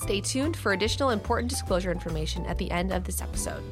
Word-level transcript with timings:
Stay 0.00 0.22
tuned 0.22 0.56
for 0.56 0.72
additional 0.72 1.10
important 1.10 1.50
disclosure 1.50 1.92
information 1.92 2.46
at 2.46 2.56
the 2.56 2.70
end 2.70 2.90
of 2.90 3.04
this 3.04 3.20
episode. 3.20 3.62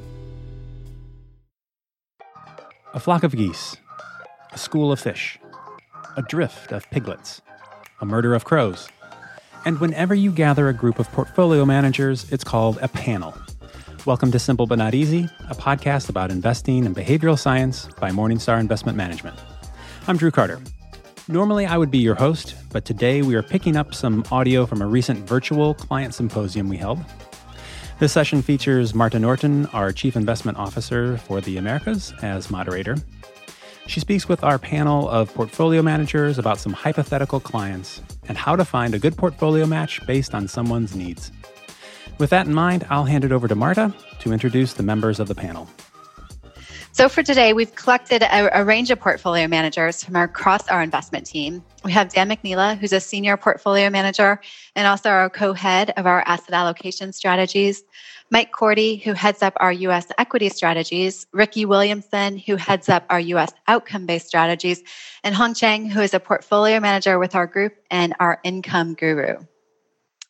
A 2.93 2.99
flock 2.99 3.23
of 3.23 3.35
geese, 3.35 3.75
a 4.51 4.57
school 4.59 4.91
of 4.91 4.99
fish, 4.99 5.39
a 6.17 6.21
drift 6.21 6.71
of 6.71 6.87
piglets, 6.91 7.41
a 7.99 8.05
murder 8.05 8.35
of 8.35 8.45
crows. 8.45 8.89
And 9.65 9.79
whenever 9.79 10.13
you 10.13 10.31
gather 10.31 10.69
a 10.69 10.73
group 10.73 10.99
of 10.99 11.11
portfolio 11.11 11.65
managers, 11.65 12.31
it's 12.31 12.43
called 12.43 12.77
a 12.79 12.87
panel. 12.87 13.33
Welcome 14.05 14.31
to 14.31 14.37
Simple 14.37 14.67
But 14.67 14.77
Not 14.77 14.93
Easy, 14.93 15.27
a 15.49 15.55
podcast 15.55 16.09
about 16.09 16.29
investing 16.29 16.85
and 16.85 16.95
behavioral 16.95 17.39
science 17.39 17.87
by 17.99 18.11
Morningstar 18.11 18.59
Investment 18.59 18.95
Management. 18.95 19.37
I'm 20.07 20.17
Drew 20.17 20.29
Carter. 20.29 20.59
Normally, 21.31 21.67
I 21.67 21.77
would 21.77 21.91
be 21.91 21.99
your 21.99 22.15
host, 22.15 22.55
but 22.71 22.85
today 22.85 23.21
we 23.21 23.35
are 23.35 23.43
picking 23.43 23.75
up 23.77 23.93
some 23.93 24.23
audio 24.31 24.65
from 24.65 24.81
a 24.81 24.87
recent 24.87 25.29
virtual 25.29 25.75
client 25.75 26.15
symposium 26.15 26.67
we 26.67 26.77
held. 26.77 27.05
This 27.99 28.11
session 28.11 28.41
features 28.41 28.95
Marta 28.95 29.19
Norton, 29.19 29.67
our 29.67 29.91
Chief 29.91 30.15
Investment 30.15 30.57
Officer 30.57 31.17
for 31.17 31.39
the 31.39 31.57
Americas, 31.57 32.15
as 32.23 32.49
moderator. 32.49 32.95
She 33.85 33.99
speaks 33.99 34.27
with 34.27 34.43
our 34.43 34.57
panel 34.57 35.07
of 35.07 35.31
portfolio 35.35 35.83
managers 35.83 36.39
about 36.39 36.57
some 36.57 36.73
hypothetical 36.73 37.39
clients 37.39 38.01
and 38.27 38.35
how 38.35 38.55
to 38.55 38.65
find 38.65 38.95
a 38.95 38.99
good 38.99 39.15
portfolio 39.15 39.67
match 39.67 40.03
based 40.07 40.33
on 40.33 40.47
someone's 40.47 40.95
needs. 40.95 41.31
With 42.17 42.31
that 42.31 42.47
in 42.47 42.55
mind, 42.55 42.87
I'll 42.89 43.05
hand 43.05 43.23
it 43.23 43.31
over 43.31 43.47
to 43.47 43.53
Marta 43.53 43.93
to 44.21 44.33
introduce 44.33 44.73
the 44.73 44.81
members 44.81 45.19
of 45.19 45.27
the 45.27 45.35
panel. 45.35 45.69
So 46.99 47.07
for 47.07 47.23
today, 47.23 47.53
we've 47.53 47.73
collected 47.75 48.23
a, 48.23 48.59
a, 48.59 48.65
range 48.65 48.91
of 48.91 48.99
portfolio 48.99 49.47
managers 49.47 50.03
from 50.03 50.17
across 50.17 50.67
our 50.67 50.83
investment 50.83 51.25
team. 51.25 51.63
We 51.85 51.93
have 51.93 52.11
Dan 52.11 52.27
McNeela, 52.27 52.77
who's 52.77 52.91
a 52.91 52.99
senior 52.99 53.37
portfolio 53.37 53.89
manager 53.89 54.41
and 54.75 54.85
also 54.85 55.07
our 55.09 55.29
co-head 55.29 55.93
of 55.95 56.05
our 56.05 56.23
asset 56.25 56.51
allocation 56.51 57.13
strategies. 57.13 57.85
Mike 58.31 58.51
Cordy, 58.51 58.97
who 58.97 59.13
heads 59.13 59.41
up 59.41 59.53
our 59.61 59.71
U.S. 59.71 60.07
equity 60.17 60.49
strategies, 60.49 61.25
Ricky 61.31 61.63
Williamson, 61.63 62.37
who 62.37 62.57
heads 62.57 62.89
up 62.89 63.05
our 63.09 63.21
U.S. 63.21 63.53
outcome-based 63.69 64.27
strategies, 64.27 64.83
and 65.23 65.33
Hong 65.33 65.53
Chang, 65.53 65.89
who 65.89 66.01
is 66.01 66.13
a 66.13 66.19
portfolio 66.19 66.81
manager 66.81 67.17
with 67.17 67.33
our 67.33 67.47
group 67.47 67.77
and 67.89 68.13
our 68.19 68.41
income 68.43 68.93
guru. 68.93 69.37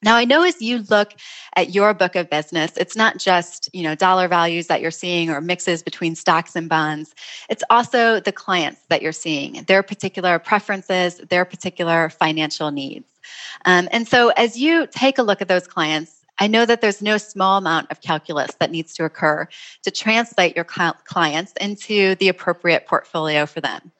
Now, 0.01 0.15
I 0.15 0.23
know 0.23 0.43
as 0.43 0.61
you 0.61 0.83
look 0.89 1.13
at 1.55 1.73
your 1.75 1.93
book 1.93 2.15
of 2.15 2.29
business, 2.29 2.71
it's 2.77 2.95
not 2.95 3.17
just, 3.17 3.69
you 3.73 3.83
know, 3.83 3.95
dollar 3.95 4.27
values 4.29 4.67
that 4.67 4.81
you're 4.81 4.91
seeing 4.91 5.29
or 5.29 5.41
mixes 5.41 5.83
between 5.83 6.15
stocks 6.15 6.55
and 6.55 6.69
bonds. 6.69 7.13
It's 7.49 7.63
also 7.69 8.19
the 8.21 8.31
clients 8.31 8.81
that 8.87 9.01
you're 9.01 9.11
seeing, 9.11 9.63
their 9.63 9.83
particular 9.83 10.39
preferences, 10.39 11.17
their 11.29 11.43
particular 11.43 12.09
financial 12.09 12.71
needs. 12.71 13.05
Um, 13.65 13.89
and 13.91 14.07
so 14.07 14.29
as 14.29 14.57
you 14.57 14.87
take 14.87 15.17
a 15.17 15.23
look 15.23 15.41
at 15.41 15.49
those 15.49 15.67
clients, 15.67 16.19
I 16.39 16.47
know 16.47 16.65
that 16.65 16.79
there's 16.79 17.01
no 17.01 17.17
small 17.17 17.57
amount 17.57 17.91
of 17.91 17.99
calculus 17.99 18.51
that 18.59 18.71
needs 18.71 18.93
to 18.93 19.03
occur 19.03 19.47
to 19.83 19.91
translate 19.91 20.55
your 20.55 20.63
clients 20.63 21.53
into 21.59 22.15
the 22.15 22.29
appropriate 22.29 22.87
portfolio 22.87 23.45
for 23.45 23.59
them. 23.59 23.91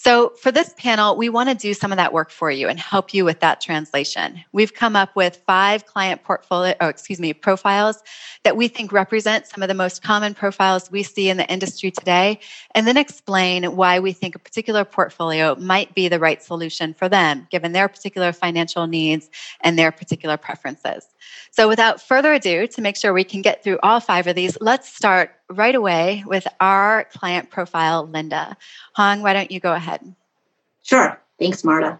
So, 0.00 0.28
for 0.40 0.52
this 0.52 0.72
panel, 0.78 1.16
we 1.16 1.28
want 1.28 1.48
to 1.48 1.56
do 1.56 1.74
some 1.74 1.90
of 1.90 1.96
that 1.96 2.12
work 2.12 2.30
for 2.30 2.52
you 2.52 2.68
and 2.68 2.78
help 2.78 3.12
you 3.12 3.24
with 3.24 3.40
that 3.40 3.60
translation. 3.60 4.44
We've 4.52 4.72
come 4.72 4.94
up 4.94 5.16
with 5.16 5.42
five 5.44 5.86
client 5.86 6.22
portfolio, 6.22 6.74
oh, 6.80 6.86
excuse 6.86 7.18
me, 7.18 7.32
profiles 7.32 8.04
that 8.44 8.56
we 8.56 8.68
think 8.68 8.92
represent 8.92 9.48
some 9.48 9.60
of 9.60 9.68
the 9.68 9.74
most 9.74 10.00
common 10.00 10.34
profiles 10.34 10.88
we 10.88 11.02
see 11.02 11.28
in 11.28 11.36
the 11.36 11.50
industry 11.50 11.90
today, 11.90 12.38
and 12.76 12.86
then 12.86 12.96
explain 12.96 13.74
why 13.74 13.98
we 13.98 14.12
think 14.12 14.36
a 14.36 14.38
particular 14.38 14.84
portfolio 14.84 15.56
might 15.56 15.92
be 15.96 16.06
the 16.06 16.20
right 16.20 16.44
solution 16.44 16.94
for 16.94 17.08
them, 17.08 17.48
given 17.50 17.72
their 17.72 17.88
particular 17.88 18.32
financial 18.32 18.86
needs 18.86 19.28
and 19.62 19.76
their 19.76 19.90
particular 19.90 20.36
preferences. 20.36 21.08
So, 21.50 21.66
without 21.66 22.00
further 22.00 22.32
ado, 22.34 22.68
to 22.68 22.80
make 22.80 22.96
sure 22.96 23.12
we 23.12 23.24
can 23.24 23.42
get 23.42 23.64
through 23.64 23.80
all 23.82 23.98
five 23.98 24.28
of 24.28 24.36
these, 24.36 24.56
let's 24.60 24.88
start 24.88 25.32
right 25.50 25.74
away 25.74 26.24
with 26.26 26.46
our 26.60 27.04
client 27.12 27.50
profile, 27.50 28.06
Linda. 28.06 28.56
Hong, 28.94 29.22
why 29.22 29.32
don't 29.32 29.50
you 29.50 29.60
go 29.60 29.74
ahead? 29.74 30.14
Sure. 30.82 31.20
Thanks, 31.38 31.64
Marta. 31.64 31.98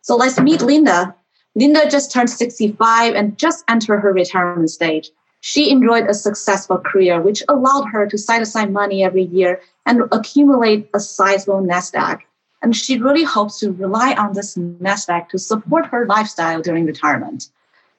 So 0.00 0.16
let's 0.16 0.40
meet 0.40 0.62
Linda. 0.62 1.14
Linda 1.54 1.88
just 1.88 2.10
turned 2.10 2.30
65 2.30 3.14
and 3.14 3.38
just 3.38 3.64
entered 3.68 4.00
her 4.00 4.12
retirement 4.12 4.70
stage. 4.70 5.10
She 5.40 5.70
enjoyed 5.70 6.06
a 6.06 6.14
successful 6.14 6.78
career, 6.78 7.20
which 7.20 7.42
allowed 7.48 7.86
her 7.86 8.06
to 8.06 8.16
set 8.16 8.42
aside 8.42 8.72
money 8.72 9.04
every 9.04 9.24
year 9.24 9.60
and 9.86 10.02
accumulate 10.12 10.88
a 10.94 11.00
sizable 11.00 11.60
nest 11.60 11.94
egg. 11.96 12.20
And 12.62 12.76
she 12.76 12.98
really 12.98 13.24
hopes 13.24 13.58
to 13.58 13.72
rely 13.72 14.14
on 14.14 14.34
this 14.34 14.56
nest 14.56 15.10
egg 15.10 15.28
to 15.30 15.38
support 15.38 15.86
her 15.86 16.06
lifestyle 16.06 16.62
during 16.62 16.86
retirement. 16.86 17.48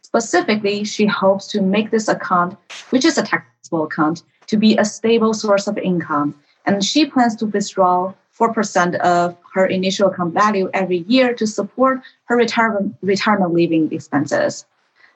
Specifically, 0.02 0.84
she 0.86 1.06
hopes 1.06 1.48
to 1.48 1.62
make 1.62 1.92
this 1.92 2.08
account, 2.08 2.58
which 2.92 3.04
is 3.04 3.18
a 3.18 3.24
taxable 3.24 3.84
account, 3.84 4.24
to 4.54 4.58
be 4.58 4.78
a 4.78 4.86
stable 4.86 5.34
source 5.34 5.66
of 5.66 5.80
income. 5.80 6.36
And 6.68 6.86
she 6.86 7.08
plans 7.08 7.36
to 7.38 7.48
withdraw 7.48 8.14
4% 8.40 8.96
of 9.00 9.36
her 9.56 9.66
initial 9.66 10.10
account 10.10 10.36
value 10.36 10.70
every 10.76 11.00
year 11.08 11.34
to 11.34 11.48
support 11.48 12.02
her 12.26 12.38
retirement, 12.38 12.96
retirement 13.02 13.52
living 13.52 13.92
expenses. 13.92 14.66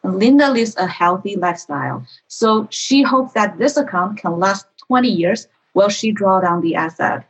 And 0.01 0.17
Linda 0.17 0.51
lives 0.51 0.75
a 0.77 0.87
healthy 0.87 1.35
lifestyle. 1.35 2.03
So 2.27 2.67
she 2.71 3.03
hopes 3.03 3.33
that 3.33 3.59
this 3.59 3.77
account 3.77 4.17
can 4.17 4.39
last 4.39 4.65
20 4.87 5.07
years 5.07 5.47
while 5.73 5.89
she 5.89 6.11
draw 6.11 6.41
down 6.41 6.61
the 6.61 6.73
asset. 6.73 7.29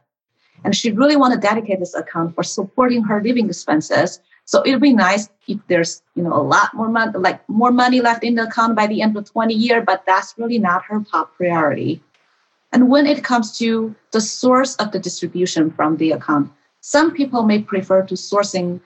And 0.63 0.73
she 0.73 0.91
really 0.91 1.17
want 1.17 1.33
to 1.33 1.39
dedicate 1.39 1.79
this 1.79 1.93
account 1.93 2.35
for 2.35 2.43
supporting 2.43 3.03
her 3.03 3.21
living 3.21 3.47
expenses. 3.47 4.21
So 4.47 4.63
it'd 4.65 4.79
be 4.79 4.93
nice 4.93 5.27
if 5.47 5.59
there's, 5.67 6.01
you 6.15 6.23
know, 6.23 6.31
a 6.31 6.41
lot 6.41 6.73
more 6.73 6.87
money, 6.87 7.11
like 7.19 7.47
more 7.49 7.71
money 7.71 7.99
left 7.99 8.23
in 8.23 8.35
the 8.35 8.43
account 8.43 8.77
by 8.77 8.87
the 8.87 9.01
end 9.01 9.17
of 9.17 9.29
20 9.29 9.53
year, 9.53 9.81
but 9.81 10.05
that's 10.07 10.35
really 10.37 10.57
not 10.57 10.85
her 10.85 11.03
top 11.03 11.35
priority. 11.35 12.01
And 12.71 12.89
when 12.89 13.07
it 13.07 13.25
comes 13.25 13.57
to 13.59 13.93
the 14.11 14.21
source 14.21 14.75
of 14.77 14.93
the 14.93 14.99
distribution 14.99 15.69
from 15.69 15.97
the 15.97 16.11
account, 16.11 16.49
some 16.79 17.11
people 17.13 17.43
may 17.43 17.61
prefer 17.61 18.03
to 18.03 18.13
sourcing 18.15 18.79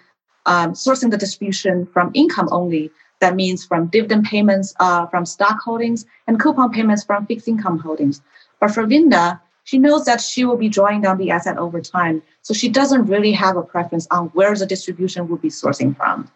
um, 0.48 0.74
sourcing 0.74 1.12
the 1.12 1.18
distribution 1.18 1.86
from 1.86 2.10
income 2.16 2.50
only. 2.52 2.90
That 3.20 3.36
means 3.36 3.64
from 3.64 3.86
dividend 3.86 4.26
payments 4.26 4.74
uh, 4.80 5.06
from 5.06 5.28
stock 5.28 5.60
holdings 5.60 6.08
and 6.26 6.40
coupon 6.40 6.72
payments 6.72 7.04
from 7.04 7.28
fixed 7.28 7.48
income 7.48 7.78
holdings. 7.78 8.24
But 8.60 8.72
for 8.72 8.88
Linda, 8.88 9.40
she 9.64 9.78
knows 9.78 10.06
that 10.06 10.22
she 10.22 10.46
will 10.46 10.58
be 10.58 10.70
drawing 10.70 11.02
down 11.02 11.18
the 11.18 11.32
asset 11.32 11.58
over 11.58 11.82
time. 11.82 12.22
So 12.42 12.54
she 12.54 12.70
doesn't 12.70 13.06
really 13.06 13.32
have 13.34 13.58
a 13.58 13.62
preference 13.62 14.08
on 14.12 14.28
where 14.30 14.56
the 14.56 14.66
distribution 14.66 15.28
will 15.28 15.38
be 15.38 15.50
sourcing 15.50 15.96
from. 15.96 16.30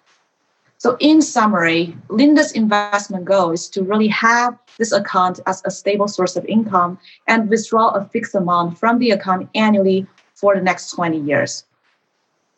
So, 0.78 0.98
in 1.00 1.22
summary, 1.22 1.98
Linda's 2.10 2.52
investment 2.52 3.26
goal 3.26 3.52
is 3.52 3.70
to 3.70 3.82
really 3.82 4.10
have 4.10 4.56
this 4.78 4.92
account 4.92 5.40
as 5.48 5.62
a 5.66 5.72
stable 5.72 6.08
source 6.08 6.36
of 6.36 6.46
income 6.46 7.00
and 7.28 7.50
withdraw 7.50 7.90
a 7.92 8.06
fixed 8.06 8.36
amount 8.36 8.78
from 8.78 9.00
the 9.00 9.12
account 9.12 9.50
annually 9.56 10.06
for 10.34 10.54
the 10.54 10.62
next 10.62 10.92
20 10.92 11.20
years. 11.22 11.64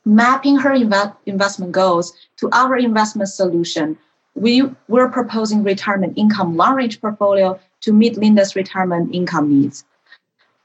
Mapping 0.04 0.58
her 0.58 0.72
inv- 0.72 1.16
investment 1.26 1.72
goals 1.72 2.14
to 2.38 2.50
our 2.52 2.76
investment 2.76 3.30
solution, 3.30 3.98
we, 4.36 4.64
we're 4.88 5.10
proposing 5.10 5.64
retirement 5.64 6.18
income 6.18 6.58
long 6.58 6.76
range 6.76 7.00
portfolio 7.00 7.60
to 7.82 7.94
meet 7.94 8.18
Linda's 8.18 8.56
retirement 8.56 9.14
income 9.14 9.50
needs. 9.50 9.86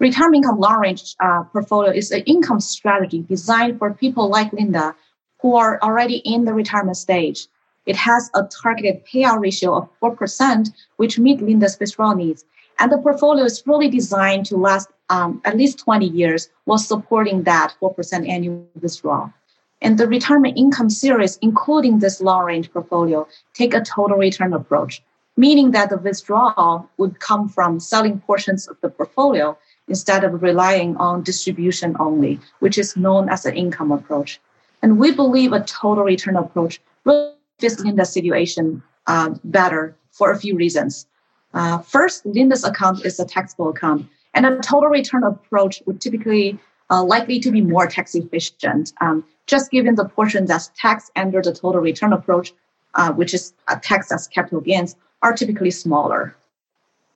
Retirement 0.03 0.45
income 0.45 0.59
long 0.59 0.81
range 0.81 1.15
uh, 1.21 1.45
portfolio 1.45 1.93
is 1.93 2.11
an 2.11 2.23
income 2.23 2.59
strategy 2.59 3.25
designed 3.29 3.79
for 3.79 3.95
people 3.95 4.29
like 4.29 4.53
Linda 4.53 4.97
who 5.41 5.55
are 5.55 5.79
already 5.81 6.17
in 6.17 6.45
the 6.45 6.53
retirement 6.53 6.97
stage. 6.97 7.47
It 7.87 7.95
has 7.95 8.29
a 8.35 8.43
targeted 8.43 9.07
payout 9.07 9.41
ratio 9.41 9.77
of 9.77 9.89
4%, 10.01 10.73
which 10.97 11.21
meet 11.21 11.41
Linda's 11.41 11.79
withdrawal 11.79 12.17
needs. 12.17 12.45
And 12.81 12.91
the 12.91 12.99
portfolio 12.99 13.45
is 13.45 13.63
really 13.65 13.89
designed 13.89 14.45
to 14.47 14.57
last 14.57 14.89
um, 15.09 15.41
at 15.45 15.57
least 15.57 15.79
20 15.79 16.09
years 16.09 16.49
while 16.65 16.79
supporting 16.79 17.45
that 17.45 17.73
4% 17.81 18.29
annual 18.29 18.67
withdrawal. 18.81 19.33
And 19.83 19.99
the 19.99 20.09
retirement 20.09 20.59
income 20.59 20.91
series, 20.91 21.39
including 21.43 22.01
this 22.01 22.21
long 22.21 22.45
range 22.47 22.73
portfolio, 22.73 23.29
take 23.55 23.73
a 23.73 23.81
total 23.81 24.17
return 24.17 24.53
approach, 24.53 25.01
meaning 25.37 25.71
that 25.71 25.91
the 25.91 25.99
withdrawal 25.99 26.91
would 26.99 27.21
come 27.21 27.49
from 27.49 27.79
selling 27.79 28.19
portions 28.19 28.67
of 28.67 28.77
the 28.81 28.89
portfolio 28.89 29.57
instead 29.89 30.25
of 30.25 30.43
relying 30.43 30.97
on 30.97 31.23
distribution 31.23 31.97
only, 31.99 32.41
which 32.61 32.79
is 32.79 32.97
known 32.97 33.29
as 33.29 33.45
an 33.45 33.55
income 33.55 33.93
approach. 33.93 34.41
And 34.83 34.99
we 34.99 35.13
believe 35.13 35.53
a 35.53 35.61
total 35.65 36.05
return 36.05 36.37
approach 36.37 36.81
really 37.05 37.33
fits 37.59 37.83
in 37.83 37.97
the 37.97 38.05
situation 38.05 38.83
uh, 39.07 39.31
better 39.45 39.95
for 40.11 40.33
a 40.33 40.39
few 40.39 40.57
reasons. 40.57 41.07
Uh, 41.55 41.79
first, 41.79 42.25
Linda's 42.25 42.65
account 42.65 43.05
is 43.05 43.21
a 43.21 43.25
taxable 43.25 43.69
account, 43.69 44.07
and 44.35 44.47
a 44.47 44.59
total 44.59 44.89
return 44.89 45.23
approach 45.23 45.83
would 45.87 46.01
typically 46.01 46.59
uh, 46.91 47.03
likely 47.03 47.39
to 47.41 47.51
be 47.51 47.61
more 47.61 47.87
tax 47.87 48.15
efficient, 48.15 48.93
um, 49.01 49.25
just 49.47 49.71
given 49.71 49.95
the 49.95 50.09
portion 50.09 50.47
that's 50.47 50.71
taxed 50.77 51.11
under 51.17 51.41
the 51.43 51.53
total 51.53 51.81
return 51.81 52.13
approach, 52.13 52.53
uh, 52.95 53.13
which 53.13 53.35
is 53.35 53.55
taxed 53.83 54.13
as 54.13 54.29
capital 54.29 54.61
gains, 54.61 54.97
are 55.23 55.35
typically 55.35 55.71
smaller. 55.71 56.35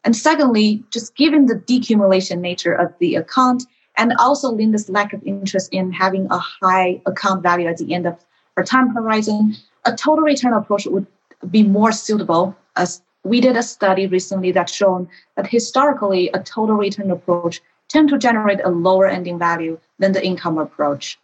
And 0.06 0.14
secondly, 0.14 0.84
just 0.92 1.16
given 1.16 1.46
the 1.46 1.56
decumulation 1.56 2.38
nature 2.38 2.72
of 2.72 2.94
the 3.00 3.16
account 3.16 3.64
and 3.96 4.14
also 4.20 4.52
Linda's 4.52 4.88
lack 4.88 5.12
of 5.12 5.20
interest 5.24 5.68
in 5.72 5.90
having 5.90 6.28
a 6.30 6.38
high 6.38 7.02
account 7.06 7.42
value 7.42 7.66
at 7.66 7.78
the 7.78 7.92
end 7.92 8.06
of 8.06 8.24
her 8.56 8.62
time 8.62 8.90
horizon, 8.90 9.56
a 9.84 9.96
total 9.96 10.22
return 10.22 10.52
approach 10.52 10.86
would 10.86 11.08
be 11.50 11.64
more 11.64 11.90
suitable 11.90 12.56
as 12.76 13.02
we 13.24 13.40
did 13.40 13.56
a 13.56 13.64
study 13.64 14.06
recently 14.06 14.52
that 14.52 14.70
shown 14.70 15.08
that 15.34 15.48
historically 15.48 16.28
a 16.28 16.38
total 16.38 16.76
return 16.76 17.10
approach 17.10 17.60
tend 17.88 18.08
to 18.10 18.16
generate 18.16 18.60
a 18.62 18.70
lower 18.70 19.08
ending 19.08 19.40
value 19.40 19.76
than 19.98 20.12
the 20.12 20.24
income 20.24 20.56
approach. 20.56 21.18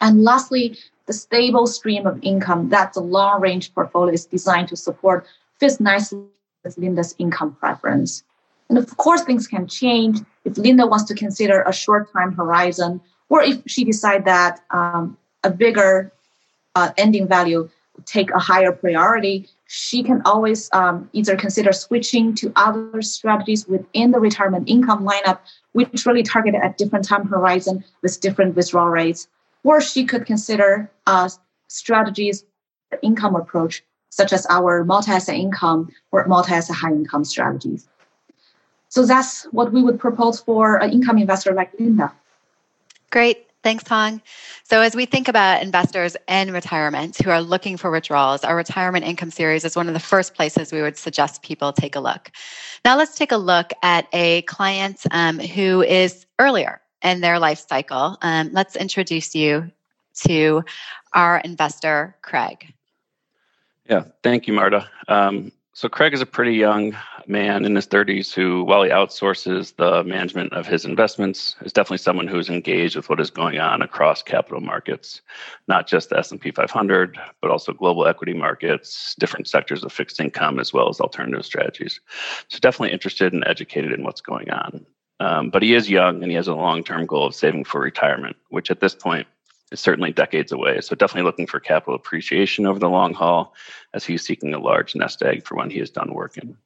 And 0.00 0.22
lastly, 0.22 0.78
the 1.06 1.12
stable 1.12 1.66
stream 1.66 2.06
of 2.06 2.20
income 2.22 2.68
that 2.68 2.92
the 2.92 3.00
long 3.00 3.40
range 3.40 3.74
portfolio 3.74 4.14
is 4.14 4.26
designed 4.26 4.68
to 4.68 4.76
support 4.76 5.26
fits 5.58 5.80
nicely 5.80 6.22
with 6.64 6.78
Linda's 6.78 7.14
income 7.18 7.56
preference. 7.58 8.22
And 8.68 8.78
of 8.78 8.96
course, 8.96 9.22
things 9.22 9.46
can 9.46 9.66
change 9.66 10.20
if 10.44 10.58
Linda 10.58 10.86
wants 10.86 11.04
to 11.06 11.14
consider 11.14 11.62
a 11.62 11.72
short 11.72 12.12
time 12.12 12.32
horizon, 12.32 13.00
or 13.28 13.42
if 13.42 13.62
she 13.66 13.84
decides 13.84 14.24
that 14.24 14.60
um, 14.70 15.16
a 15.44 15.50
bigger 15.50 16.12
uh, 16.74 16.90
ending 16.96 17.26
value 17.26 17.68
take 18.04 18.30
a 18.30 18.38
higher 18.38 18.72
priority, 18.72 19.48
she 19.66 20.02
can 20.02 20.22
always 20.24 20.70
um, 20.72 21.10
either 21.12 21.36
consider 21.36 21.72
switching 21.72 22.34
to 22.34 22.52
other 22.56 23.02
strategies 23.02 23.66
within 23.66 24.12
the 24.12 24.20
retirement 24.20 24.68
income 24.68 25.04
lineup, 25.04 25.40
which 25.72 26.06
really 26.06 26.22
target 26.22 26.54
at 26.54 26.78
different 26.78 27.04
time 27.04 27.26
horizon 27.26 27.84
with 28.02 28.20
different 28.20 28.54
withdrawal 28.54 28.88
rates, 28.88 29.28
or 29.64 29.80
she 29.80 30.04
could 30.04 30.26
consider 30.26 30.90
uh, 31.06 31.28
strategies 31.68 32.44
income 33.02 33.34
approach 33.34 33.82
such 34.10 34.32
as 34.32 34.46
our 34.46 34.84
multi-asset 34.84 35.34
income 35.34 35.90
or 36.12 36.26
multi-asset 36.26 36.76
high 36.76 36.90
income 36.90 37.24
strategies. 37.24 37.88
So 38.88 39.04
that's 39.04 39.44
what 39.52 39.72
we 39.72 39.82
would 39.82 39.98
propose 39.98 40.40
for 40.40 40.76
an 40.76 40.90
income 40.92 41.18
investor 41.18 41.52
like 41.52 41.72
Linda. 41.78 42.12
Great. 43.10 43.48
Thanks, 43.64 43.86
Hong. 43.88 44.22
So, 44.62 44.80
as 44.82 44.94
we 44.94 45.04
think 45.04 45.26
about 45.26 45.62
investors 45.62 46.16
in 46.28 46.52
retirement 46.52 47.16
who 47.22 47.30
are 47.30 47.42
looking 47.42 47.76
for 47.76 47.90
withdrawals, 47.90 48.44
our 48.44 48.54
retirement 48.54 49.04
income 49.04 49.30
series 49.30 49.64
is 49.64 49.74
one 49.74 49.88
of 49.88 49.94
the 49.94 50.00
first 50.00 50.34
places 50.34 50.72
we 50.72 50.80
would 50.80 50.96
suggest 50.96 51.42
people 51.42 51.72
take 51.72 51.96
a 51.96 52.00
look. 52.00 52.30
Now, 52.84 52.96
let's 52.96 53.16
take 53.16 53.32
a 53.32 53.36
look 53.36 53.72
at 53.82 54.06
a 54.12 54.42
client 54.42 55.02
um, 55.10 55.40
who 55.40 55.82
is 55.82 56.24
earlier 56.38 56.80
in 57.02 57.20
their 57.20 57.38
life 57.38 57.64
cycle. 57.68 58.16
Um, 58.22 58.50
let's 58.52 58.76
introduce 58.76 59.34
you 59.34 59.70
to 60.26 60.64
our 61.12 61.38
investor, 61.38 62.16
Craig. 62.22 62.72
Yeah, 63.88 64.04
thank 64.22 64.46
you, 64.46 64.52
Marta. 64.52 64.88
Um, 65.08 65.50
so 65.72 65.88
Craig 65.88 66.12
is 66.12 66.20
a 66.20 66.26
pretty 66.26 66.54
young 66.54 66.96
man 67.28 67.64
in 67.64 67.76
his 67.76 67.86
30s 67.86 68.34
who, 68.34 68.64
while 68.64 68.82
he 68.82 68.90
outsources 68.90 69.76
the 69.76 70.02
management 70.02 70.52
of 70.52 70.66
his 70.66 70.84
investments, 70.84 71.54
is 71.60 71.72
definitely 71.72 71.98
someone 71.98 72.26
who 72.26 72.38
is 72.38 72.48
engaged 72.48 72.96
with 72.96 73.08
what 73.08 73.20
is 73.20 73.30
going 73.30 73.60
on 73.60 73.80
across 73.80 74.20
capital 74.20 74.60
markets, 74.60 75.20
not 75.68 75.86
just 75.86 76.10
the 76.10 76.18
S&P 76.18 76.50
500, 76.50 77.18
but 77.40 77.50
also 77.50 77.72
global 77.72 78.06
equity 78.06 78.34
markets, 78.34 79.14
different 79.20 79.46
sectors 79.46 79.84
of 79.84 79.92
fixed 79.92 80.18
income, 80.18 80.58
as 80.58 80.72
well 80.72 80.88
as 80.88 81.00
alternative 81.00 81.46
strategies. 81.46 82.00
So 82.48 82.58
definitely 82.58 82.92
interested 82.92 83.32
and 83.32 83.44
educated 83.46 83.92
in 83.92 84.02
what's 84.02 84.20
going 84.20 84.50
on. 84.50 84.84
Um, 85.20 85.50
but 85.50 85.62
he 85.62 85.74
is 85.74 85.88
young 85.88 86.22
and 86.22 86.30
he 86.30 86.36
has 86.36 86.48
a 86.48 86.54
long-term 86.54 87.06
goal 87.06 87.26
of 87.26 87.34
saving 87.36 87.64
for 87.64 87.80
retirement, 87.80 88.36
which 88.50 88.70
at 88.70 88.80
this 88.80 88.96
point 88.96 89.28
is 89.70 89.80
certainly 89.80 90.12
decades 90.12 90.52
away. 90.52 90.80
So 90.80 90.94
definitely 90.94 91.26
looking 91.26 91.46
for 91.46 91.60
capital 91.60 91.94
appreciation 91.94 92.66
over 92.66 92.78
the 92.78 92.88
long 92.88 93.14
haul 93.14 93.54
as 93.94 94.04
he's 94.04 94.24
seeking 94.24 94.54
a 94.54 94.58
large 94.58 94.94
nest 94.94 95.22
egg 95.22 95.46
for 95.46 95.56
when 95.56 95.70
he 95.70 95.80
is 95.80 95.90
done 95.90 96.14
working. 96.14 96.56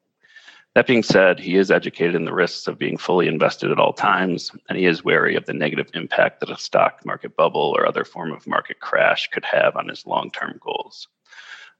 That 0.74 0.86
being 0.86 1.02
said, 1.02 1.38
he 1.38 1.56
is 1.56 1.70
educated 1.70 2.14
in 2.14 2.24
the 2.24 2.32
risks 2.32 2.66
of 2.66 2.78
being 2.78 2.96
fully 2.96 3.28
invested 3.28 3.70
at 3.70 3.78
all 3.78 3.92
times, 3.92 4.50
and 4.70 4.78
he 4.78 4.86
is 4.86 5.04
wary 5.04 5.36
of 5.36 5.44
the 5.44 5.52
negative 5.52 5.90
impact 5.92 6.40
that 6.40 6.50
a 6.50 6.56
stock 6.56 7.04
market 7.04 7.36
bubble 7.36 7.74
or 7.76 7.86
other 7.86 8.06
form 8.06 8.32
of 8.32 8.46
market 8.46 8.80
crash 8.80 9.28
could 9.28 9.44
have 9.44 9.76
on 9.76 9.88
his 9.88 10.06
long 10.06 10.30
term 10.30 10.58
goals. 10.60 11.08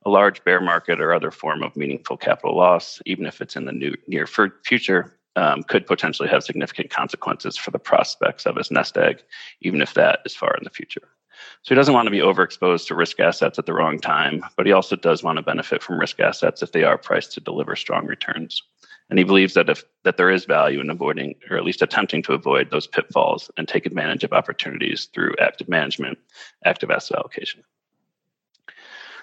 A 0.04 0.10
large 0.10 0.44
bear 0.44 0.60
market 0.60 1.00
or 1.00 1.14
other 1.14 1.30
form 1.30 1.62
of 1.62 1.74
meaningful 1.74 2.18
capital 2.18 2.56
loss, 2.56 3.00
even 3.06 3.24
if 3.24 3.40
it's 3.40 3.56
in 3.56 3.64
the 3.64 3.72
new, 3.72 3.94
near 4.08 4.26
future, 4.26 5.16
um, 5.36 5.62
could 5.62 5.86
potentially 5.86 6.28
have 6.28 6.44
significant 6.44 6.90
consequences 6.90 7.56
for 7.56 7.70
the 7.70 7.78
prospects 7.78 8.46
of 8.46 8.56
his 8.56 8.70
nest 8.70 8.96
egg, 8.96 9.22
even 9.60 9.80
if 9.80 9.94
that 9.94 10.20
is 10.24 10.34
far 10.34 10.54
in 10.56 10.64
the 10.64 10.70
future. 10.70 11.08
So 11.62 11.74
he 11.74 11.74
doesn't 11.74 11.94
want 11.94 12.06
to 12.06 12.10
be 12.10 12.18
overexposed 12.18 12.86
to 12.88 12.94
risk 12.94 13.18
assets 13.20 13.58
at 13.58 13.66
the 13.66 13.72
wrong 13.72 13.98
time, 13.98 14.44
but 14.56 14.66
he 14.66 14.72
also 14.72 14.96
does 14.96 15.22
want 15.22 15.36
to 15.36 15.42
benefit 15.42 15.82
from 15.82 15.98
risk 15.98 16.20
assets 16.20 16.62
if 16.62 16.72
they 16.72 16.84
are 16.84 16.98
priced 16.98 17.32
to 17.32 17.40
deliver 17.40 17.74
strong 17.74 18.06
returns. 18.06 18.62
And 19.10 19.18
he 19.18 19.24
believes 19.24 19.54
that 19.54 19.68
if 19.68 19.84
that 20.04 20.16
there 20.16 20.30
is 20.30 20.44
value 20.44 20.80
in 20.80 20.90
avoiding, 20.90 21.34
or 21.50 21.56
at 21.56 21.64
least 21.64 21.82
attempting 21.82 22.22
to 22.24 22.32
avoid 22.32 22.70
those 22.70 22.86
pitfalls 22.86 23.50
and 23.56 23.68
take 23.68 23.86
advantage 23.86 24.24
of 24.24 24.32
opportunities 24.32 25.08
through 25.12 25.34
active 25.40 25.68
management, 25.68 26.18
active 26.64 26.90
asset 26.90 27.18
allocation. 27.18 27.62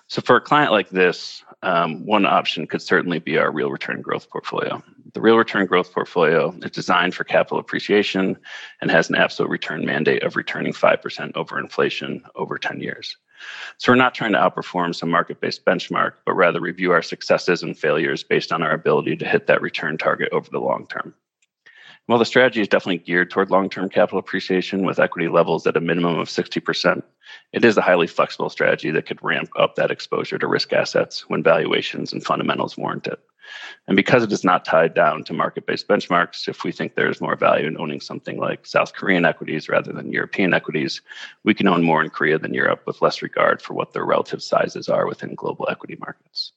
So 0.10 0.24
for 0.24 0.38
a 0.38 0.42
client 0.42 0.72
like 0.72 0.90
this, 0.90 1.44
um, 1.62 2.04
one 2.04 2.26
option 2.26 2.66
could 2.66 2.82
certainly 2.82 3.20
be 3.20 3.38
our 3.38 3.52
real 3.52 3.70
return 3.70 4.02
growth 4.02 4.28
portfolio. 4.32 4.82
The 5.14 5.22
real 5.22 5.38
return 5.38 5.68
growth 5.68 5.94
portfolio 5.94 6.52
is 6.64 6.72
designed 6.72 7.14
for 7.14 7.24
capital 7.24 7.60
appreciation 7.60 8.36
and 8.82 8.90
has 8.90 9.10
an 9.10 9.16
absolute 9.16 9.52
return 9.52 9.86
mandate 9.86 10.24
of 10.24 10.36
returning 10.36 10.74
5% 10.74 11.32
over 11.36 11.60
inflation 11.60 12.24
over 12.36 12.58
10 12.58 12.80
years. 12.80 13.18
So 13.78 13.92
we're 13.92 13.98
not 13.98 14.16
trying 14.16 14.32
to 14.32 14.40
outperform 14.40 14.96
some 14.96 15.12
market 15.12 15.42
based 15.42 15.64
benchmark, 15.64 16.14
but 16.26 16.34
rather 16.34 16.60
review 16.60 16.92
our 16.92 17.04
successes 17.04 17.62
and 17.62 17.78
failures 17.78 18.24
based 18.24 18.52
on 18.52 18.64
our 18.64 18.72
ability 18.72 19.16
to 19.18 19.26
hit 19.26 19.46
that 19.46 19.62
return 19.62 20.00
target 20.00 20.30
over 20.32 20.50
the 20.50 20.60
long 20.60 20.88
term. 20.88 21.14
While 22.10 22.18
the 22.18 22.26
strategy 22.26 22.60
is 22.60 22.68
definitely 22.68 23.06
geared 23.06 23.30
toward 23.30 23.52
long 23.52 23.70
term 23.70 23.88
capital 23.88 24.18
appreciation 24.18 24.84
with 24.84 24.98
equity 24.98 25.28
levels 25.28 25.68
at 25.68 25.78
a 25.78 25.80
minimum 25.80 26.18
of 26.18 26.28
60%, 26.28 27.04
it 27.54 27.64
is 27.64 27.78
a 27.78 27.84
highly 27.84 28.08
flexible 28.08 28.50
strategy 28.50 28.90
that 28.90 29.06
could 29.06 29.22
ramp 29.22 29.52
up 29.60 29.76
that 29.76 29.92
exposure 29.92 30.40
to 30.40 30.48
risk 30.48 30.74
assets 30.74 31.30
when 31.30 31.44
valuations 31.44 32.12
and 32.12 32.26
fundamentals 32.26 32.76
warrant 32.76 33.06
it. 33.06 33.20
And 33.88 33.96
because 33.96 34.24
it 34.24 34.32
is 34.32 34.44
not 34.44 34.66
tied 34.66 34.96
down 34.96 35.24
to 35.26 35.34
market 35.34 35.68
based 35.68 35.88
benchmarks, 35.88 36.48
if 36.48 36.64
we 36.64 36.72
think 36.72 36.96
there's 36.96 37.22
more 37.22 37.36
value 37.36 37.68
in 37.68 37.80
owning 37.80 38.02
something 38.02 38.40
like 38.40 38.66
South 38.66 38.94
Korean 38.94 39.24
equities 39.24 39.70
rather 39.70 39.94
than 39.94 40.12
European 40.12 40.56
equities, 40.56 41.04
we 41.44 41.54
can 41.54 41.68
own 41.68 41.84
more 41.84 42.04
in 42.04 42.10
Korea 42.10 42.40
than 42.40 42.56
Europe 42.56 42.82
with 42.88 43.04
less 43.04 43.22
regard 43.22 43.62
for 43.62 43.76
what 43.76 43.94
their 43.94 44.04
relative 44.04 44.42
sizes 44.42 44.90
are 44.90 45.06
within 45.06 45.36
global 45.36 45.68
equity 45.70 45.96
markets. 46.00 46.54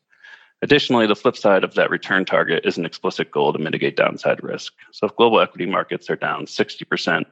Additionally, 0.63 1.09
the 1.09 1.17
flip 1.17 1.37
side 1.37 1.65
of 1.65 1.75
that 1.75 1.91
return 1.91 2.25
target 2.25 2.65
is 2.65 2.79
an 2.79 2.87
explicit 2.87 3.33
goal 3.33 3.53
to 3.53 3.59
mitigate 3.59 3.97
downside 3.97 4.43
risk. 4.45 4.73
So 4.93 5.07
if 5.07 5.17
global 5.17 5.41
equity 5.41 5.67
markets 5.67 6.09
are 6.09 6.17
down 6.17 6.47
60% 6.47 7.25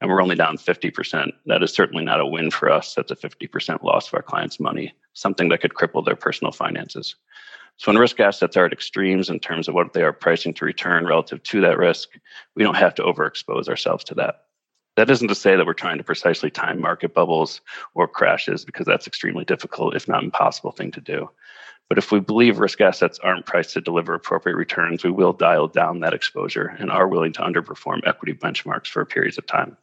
and 0.00 0.10
we're 0.10 0.22
only 0.22 0.34
down 0.34 0.56
50%, 0.56 1.30
that 1.44 1.62
is 1.62 1.74
certainly 1.74 2.04
not 2.04 2.20
a 2.20 2.26
win 2.26 2.50
for 2.50 2.70
us. 2.70 2.94
That's 2.94 3.10
a 3.10 3.16
50% 3.16 3.82
loss 3.82 4.08
of 4.08 4.14
our 4.14 4.22
clients' 4.22 4.58
money, 4.58 4.94
something 5.12 5.50
that 5.50 5.60
could 5.60 5.74
cripple 5.74 6.02
their 6.02 6.16
personal 6.16 6.52
finances. 6.52 7.16
So 7.76 7.92
when 7.92 8.00
risk 8.00 8.18
assets 8.18 8.56
are 8.56 8.64
at 8.64 8.72
extremes 8.72 9.28
in 9.28 9.40
terms 9.40 9.68
of 9.68 9.74
what 9.74 9.92
they 9.92 10.02
are 10.02 10.12
pricing 10.12 10.54
to 10.54 10.64
return 10.64 11.06
relative 11.06 11.42
to 11.42 11.60
that 11.60 11.78
risk, 11.78 12.08
we 12.56 12.62
don't 12.62 12.76
have 12.76 12.94
to 12.94 13.02
overexpose 13.02 13.68
ourselves 13.68 14.04
to 14.04 14.14
that. 14.14 14.44
That 15.00 15.08
isn't 15.08 15.28
to 15.28 15.34
say 15.34 15.56
that 15.56 15.64
we're 15.64 15.72
trying 15.72 15.96
to 15.96 16.04
precisely 16.04 16.50
time 16.50 16.78
market 16.78 17.14
bubbles 17.14 17.62
or 17.94 18.06
crashes, 18.06 18.66
because 18.66 18.84
that's 18.84 19.06
extremely 19.06 19.46
difficult, 19.46 19.96
if 19.96 20.06
not 20.06 20.22
impossible 20.22 20.72
thing 20.72 20.90
to 20.90 21.00
do. 21.00 21.30
But 21.88 21.96
if 21.96 22.12
we 22.12 22.20
believe 22.20 22.58
risk 22.58 22.82
assets 22.82 23.18
aren't 23.18 23.46
priced 23.46 23.72
to 23.72 23.80
deliver 23.80 24.12
appropriate 24.12 24.56
returns, 24.56 25.02
we 25.02 25.10
will 25.10 25.32
dial 25.32 25.68
down 25.68 26.00
that 26.00 26.12
exposure 26.12 26.76
and 26.78 26.90
are 26.90 27.08
willing 27.08 27.32
to 27.32 27.40
underperform 27.40 28.06
equity 28.06 28.34
benchmarks 28.34 28.88
for 28.88 29.06
periods 29.06 29.38
of 29.38 29.46
time. 29.46 29.78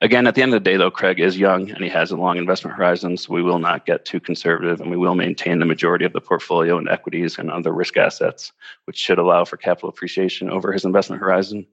Again, 0.00 0.26
at 0.26 0.34
the 0.34 0.40
end 0.40 0.54
of 0.54 0.64
the 0.64 0.70
day, 0.70 0.78
though, 0.78 0.90
Craig 0.90 1.20
is 1.20 1.36
young 1.36 1.70
and 1.70 1.84
he 1.84 1.90
has 1.90 2.10
a 2.10 2.16
long 2.16 2.38
investment 2.38 2.78
horizon, 2.78 3.18
so 3.18 3.34
we 3.34 3.42
will 3.42 3.58
not 3.58 3.84
get 3.84 4.06
too 4.06 4.18
conservative 4.18 4.80
and 4.80 4.90
we 4.90 4.96
will 4.96 5.14
maintain 5.14 5.58
the 5.58 5.66
majority 5.66 6.06
of 6.06 6.14
the 6.14 6.22
portfolio 6.22 6.78
in 6.78 6.88
equities 6.88 7.38
and 7.38 7.50
other 7.50 7.70
risk 7.74 7.98
assets, 7.98 8.50
which 8.86 8.96
should 8.96 9.18
allow 9.18 9.44
for 9.44 9.58
capital 9.58 9.90
appreciation 9.90 10.48
over 10.48 10.72
his 10.72 10.86
investment 10.86 11.20
horizon. 11.20 11.66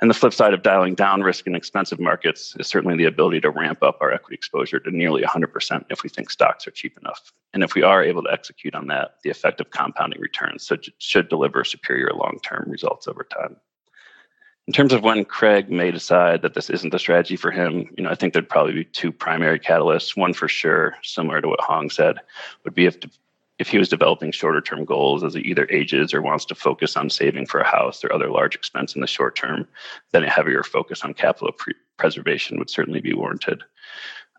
And 0.00 0.08
the 0.08 0.14
flip 0.14 0.32
side 0.32 0.54
of 0.54 0.62
dialing 0.62 0.94
down 0.94 1.22
risk 1.22 1.46
in 1.46 1.56
expensive 1.56 1.98
markets 1.98 2.54
is 2.60 2.68
certainly 2.68 2.96
the 2.96 3.06
ability 3.06 3.40
to 3.40 3.50
ramp 3.50 3.82
up 3.82 3.98
our 4.00 4.12
equity 4.12 4.34
exposure 4.34 4.78
to 4.78 4.90
nearly 4.90 5.22
100% 5.22 5.84
if 5.90 6.04
we 6.04 6.08
think 6.08 6.30
stocks 6.30 6.68
are 6.68 6.70
cheap 6.70 6.96
enough. 6.98 7.32
And 7.52 7.64
if 7.64 7.74
we 7.74 7.82
are 7.82 8.04
able 8.04 8.22
to 8.22 8.32
execute 8.32 8.74
on 8.74 8.86
that, 8.88 9.16
the 9.24 9.30
effect 9.30 9.60
of 9.60 9.70
compounding 9.70 10.20
returns 10.20 10.70
should 10.98 11.28
deliver 11.28 11.64
superior 11.64 12.12
long 12.14 12.38
term 12.44 12.70
results 12.70 13.08
over 13.08 13.24
time. 13.24 13.56
In 14.68 14.72
terms 14.74 14.92
of 14.92 15.02
when 15.02 15.24
Craig 15.24 15.70
may 15.70 15.90
decide 15.90 16.42
that 16.42 16.52
this 16.52 16.68
isn't 16.68 16.90
the 16.90 16.98
strategy 16.98 17.36
for 17.36 17.50
him, 17.50 17.88
you 17.96 18.04
know, 18.04 18.10
I 18.10 18.14
think 18.14 18.34
there'd 18.34 18.50
probably 18.50 18.74
be 18.74 18.84
two 18.84 19.10
primary 19.10 19.58
catalysts. 19.58 20.14
One 20.14 20.34
for 20.34 20.46
sure, 20.46 20.94
similar 21.02 21.40
to 21.40 21.48
what 21.48 21.62
Hong 21.62 21.88
said, 21.88 22.18
would 22.64 22.74
be 22.74 22.84
if 22.84 22.98
if 23.58 23.68
he 23.68 23.78
was 23.78 23.88
developing 23.88 24.30
shorter 24.30 24.60
term 24.60 24.84
goals 24.84 25.24
as 25.24 25.34
he 25.34 25.40
either 25.40 25.66
ages 25.70 26.14
or 26.14 26.22
wants 26.22 26.44
to 26.46 26.54
focus 26.54 26.96
on 26.96 27.10
saving 27.10 27.46
for 27.46 27.60
a 27.60 27.66
house 27.66 28.04
or 28.04 28.12
other 28.12 28.30
large 28.30 28.54
expense 28.54 28.94
in 28.94 29.00
the 29.00 29.06
short 29.06 29.36
term, 29.36 29.66
then 30.12 30.24
a 30.24 30.30
heavier 30.30 30.62
focus 30.62 31.02
on 31.02 31.14
capital 31.14 31.52
pre- 31.52 31.74
preservation 31.96 32.58
would 32.58 32.70
certainly 32.70 33.00
be 33.00 33.14
warranted. 33.14 33.62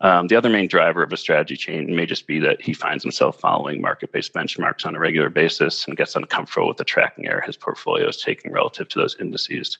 Um, 0.02 0.28
the 0.28 0.36
other 0.36 0.48
main 0.48 0.66
driver 0.66 1.02
of 1.02 1.12
a 1.12 1.16
strategy 1.18 1.56
change 1.56 1.90
may 1.90 2.06
just 2.06 2.26
be 2.26 2.38
that 2.40 2.62
he 2.62 2.72
finds 2.72 3.04
himself 3.04 3.38
following 3.38 3.82
market 3.82 4.12
based 4.12 4.32
benchmarks 4.32 4.86
on 4.86 4.96
a 4.96 4.98
regular 4.98 5.28
basis 5.28 5.86
and 5.86 5.96
gets 5.96 6.16
uncomfortable 6.16 6.68
with 6.68 6.78
the 6.78 6.84
tracking 6.84 7.26
error 7.26 7.42
his 7.42 7.58
portfolio 7.58 8.08
is 8.08 8.16
taking 8.16 8.50
relative 8.50 8.88
to 8.88 8.98
those 8.98 9.16
indices. 9.20 9.76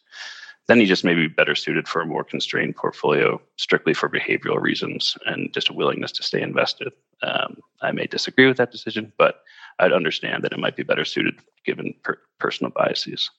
Then 0.66 0.78
he 0.78 0.84
just 0.84 1.04
may 1.04 1.14
be 1.14 1.26
better 1.26 1.54
suited 1.54 1.88
for 1.88 2.02
a 2.02 2.06
more 2.06 2.22
constrained 2.22 2.76
portfolio 2.76 3.40
strictly 3.56 3.94
for 3.94 4.10
behavioral 4.10 4.60
reasons 4.60 5.16
and 5.24 5.52
just 5.54 5.70
a 5.70 5.72
willingness 5.72 6.12
to 6.12 6.22
stay 6.22 6.42
invested. 6.42 6.92
Um, 7.22 7.58
I 7.82 7.92
may 7.92 8.06
disagree 8.06 8.46
with 8.46 8.56
that 8.58 8.72
decision, 8.72 9.12
but 9.18 9.42
I'd 9.78 9.92
understand 9.92 10.44
that 10.44 10.52
it 10.52 10.58
might 10.58 10.76
be 10.76 10.82
better 10.82 11.04
suited 11.04 11.34
given 11.64 11.94
per- 12.02 12.20
personal 12.38 12.72
biases. 12.74 13.30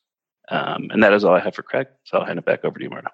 Um, 0.49 0.87
and 0.91 1.01
that 1.03 1.13
is 1.13 1.23
all 1.23 1.35
I 1.35 1.39
have 1.39 1.55
for 1.55 1.63
Craig. 1.63 1.87
So 2.03 2.17
I'll 2.17 2.25
hand 2.25 2.39
it 2.39 2.45
back 2.45 2.65
over 2.65 2.77
to 2.77 2.83
you, 2.83 2.89
Marta. 2.89 3.11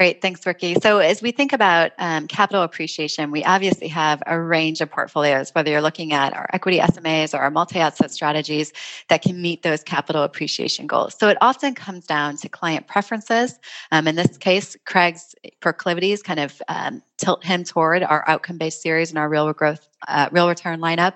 Great, 0.00 0.22
thanks, 0.22 0.46
Ricky. 0.46 0.76
So, 0.76 1.00
as 1.00 1.20
we 1.20 1.30
think 1.30 1.52
about 1.52 1.92
um, 1.98 2.26
capital 2.26 2.62
appreciation, 2.62 3.30
we 3.30 3.44
obviously 3.44 3.88
have 3.88 4.22
a 4.26 4.40
range 4.40 4.80
of 4.80 4.90
portfolios, 4.90 5.50
whether 5.50 5.70
you're 5.70 5.82
looking 5.82 6.14
at 6.14 6.32
our 6.32 6.48
equity 6.54 6.78
SMAs 6.78 7.34
or 7.34 7.42
our 7.42 7.50
multi 7.50 7.80
asset 7.80 8.10
strategies 8.10 8.72
that 9.08 9.20
can 9.20 9.42
meet 9.42 9.62
those 9.62 9.82
capital 9.82 10.22
appreciation 10.22 10.86
goals. 10.86 11.14
So, 11.18 11.28
it 11.28 11.36
often 11.42 11.74
comes 11.74 12.06
down 12.06 12.38
to 12.38 12.48
client 12.48 12.86
preferences. 12.86 13.58
Um, 13.92 14.08
in 14.08 14.16
this 14.16 14.38
case, 14.38 14.74
Craig's 14.86 15.34
proclivities 15.60 16.22
kind 16.22 16.40
of 16.40 16.62
um, 16.68 17.02
tilt 17.18 17.44
him 17.44 17.62
toward 17.62 18.02
our 18.02 18.24
outcome 18.26 18.56
based 18.56 18.80
series 18.80 19.10
and 19.10 19.18
our 19.18 19.28
real 19.28 19.52
growth. 19.52 19.86
Uh, 20.08 20.30
real 20.32 20.48
return 20.48 20.80
lineup. 20.80 21.12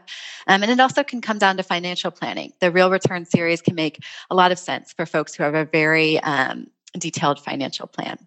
Um, 0.46 0.62
and 0.62 0.70
it 0.70 0.78
also 0.78 1.02
can 1.02 1.22
come 1.22 1.38
down 1.38 1.56
to 1.56 1.62
financial 1.62 2.10
planning. 2.10 2.52
The 2.60 2.70
real 2.70 2.90
return 2.90 3.24
series 3.24 3.62
can 3.62 3.76
make 3.76 4.04
a 4.28 4.34
lot 4.34 4.52
of 4.52 4.58
sense 4.58 4.92
for 4.92 5.06
folks 5.06 5.34
who 5.34 5.42
have 5.42 5.54
a 5.54 5.64
very 5.64 6.20
um, 6.20 6.66
detailed 6.98 7.40
financial 7.40 7.86
plan. 7.86 8.18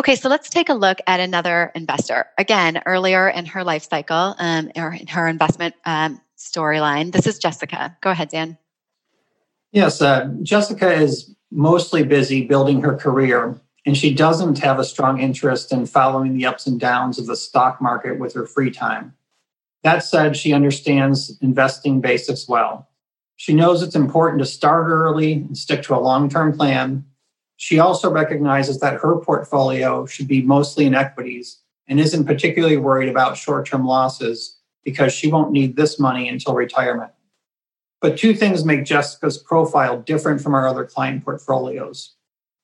Okay, 0.00 0.16
so 0.16 0.30
let's 0.30 0.48
take 0.48 0.70
a 0.70 0.74
look 0.74 0.98
at 1.06 1.20
another 1.20 1.70
investor. 1.74 2.24
Again, 2.38 2.80
earlier 2.86 3.28
in 3.28 3.44
her 3.44 3.62
life 3.62 3.86
cycle 3.86 4.34
um, 4.38 4.70
or 4.74 4.94
in 4.94 5.06
her 5.08 5.28
investment 5.28 5.74
um, 5.84 6.18
storyline. 6.38 7.12
This 7.12 7.26
is 7.26 7.38
Jessica. 7.38 7.94
Go 8.00 8.08
ahead, 8.08 8.30
Dan. 8.30 8.56
Yes, 9.72 10.00
uh, 10.00 10.32
Jessica 10.42 10.90
is 10.90 11.34
mostly 11.50 12.02
busy 12.02 12.46
building 12.46 12.80
her 12.80 12.96
career, 12.96 13.60
and 13.84 13.94
she 13.94 14.14
doesn't 14.14 14.60
have 14.60 14.78
a 14.78 14.84
strong 14.84 15.20
interest 15.20 15.70
in 15.70 15.84
following 15.84 16.32
the 16.32 16.46
ups 16.46 16.66
and 16.66 16.80
downs 16.80 17.18
of 17.18 17.26
the 17.26 17.36
stock 17.36 17.82
market 17.82 18.18
with 18.18 18.32
her 18.32 18.46
free 18.46 18.70
time. 18.70 19.14
That 19.82 19.98
said, 19.98 20.34
she 20.34 20.54
understands 20.54 21.36
investing 21.42 22.00
basics 22.00 22.48
well. 22.48 22.88
She 23.36 23.52
knows 23.52 23.82
it's 23.82 23.94
important 23.94 24.38
to 24.38 24.46
start 24.46 24.86
early 24.86 25.34
and 25.34 25.58
stick 25.58 25.82
to 25.82 25.94
a 25.94 26.00
long 26.00 26.30
term 26.30 26.56
plan 26.56 27.04
she 27.62 27.78
also 27.78 28.10
recognizes 28.10 28.80
that 28.80 29.02
her 29.02 29.16
portfolio 29.18 30.06
should 30.06 30.26
be 30.26 30.40
mostly 30.40 30.86
in 30.86 30.94
equities 30.94 31.58
and 31.88 32.00
isn't 32.00 32.24
particularly 32.24 32.78
worried 32.78 33.10
about 33.10 33.36
short 33.36 33.66
term 33.66 33.84
losses 33.84 34.56
because 34.82 35.12
she 35.12 35.30
won't 35.30 35.52
need 35.52 35.76
this 35.76 36.00
money 36.00 36.26
until 36.26 36.54
retirement. 36.54 37.12
But 38.00 38.16
two 38.16 38.32
things 38.32 38.64
make 38.64 38.86
Jessica's 38.86 39.36
profile 39.36 40.00
different 40.00 40.40
from 40.40 40.54
our 40.54 40.66
other 40.66 40.86
client 40.86 41.22
portfolios. 41.22 42.14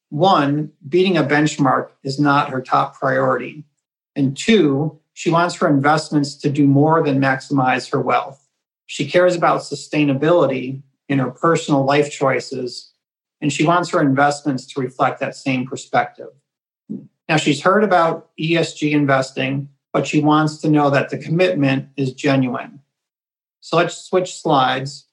One, 0.09 0.73
beating 0.89 1.19
a 1.19 1.25
benchmark 1.25 1.91
is 2.03 2.19
not 2.19 2.49
her 2.49 2.63
top 2.63 2.99
priority. 2.99 3.65
And 4.17 4.35
two, 4.35 4.99
she 5.13 5.31
wants 5.31 5.57
her 5.57 5.69
investments 5.69 6.37
to 6.37 6.49
do 6.49 6.67
more 6.67 7.05
than 7.05 7.21
maximize 7.21 7.91
her 7.91 8.01
wealth. 8.01 8.49
She 8.87 9.07
cares 9.07 9.37
about 9.37 9.61
sustainability 9.61 10.81
in 11.11 11.19
her 11.19 11.31
personal 11.31 11.85
life 11.85 12.11
choices 12.11 12.95
and 13.41 13.53
she 13.53 13.67
wants 13.67 13.91
her 13.91 14.01
investments 14.01 14.67
to 14.67 14.81
reflect 14.81 15.21
that 15.21 15.37
same 15.37 15.67
perspective. 15.67 16.29
Now, 17.29 17.37
she's 17.37 17.63
heard 17.63 17.85
about 17.85 18.31
ESG 18.39 18.93
investing, 18.93 19.69
but 19.93 20.07
she 20.07 20.21
wants 20.21 20.59
to 20.59 20.71
know 20.71 20.91
that 20.91 21.11
the 21.11 21.19
commitment 21.19 21.89
is 21.97 22.13
genuine. 22.13 22.81
So 23.61 23.77
let's 23.77 23.97
switch 23.97 24.41
slides. 24.41 25.07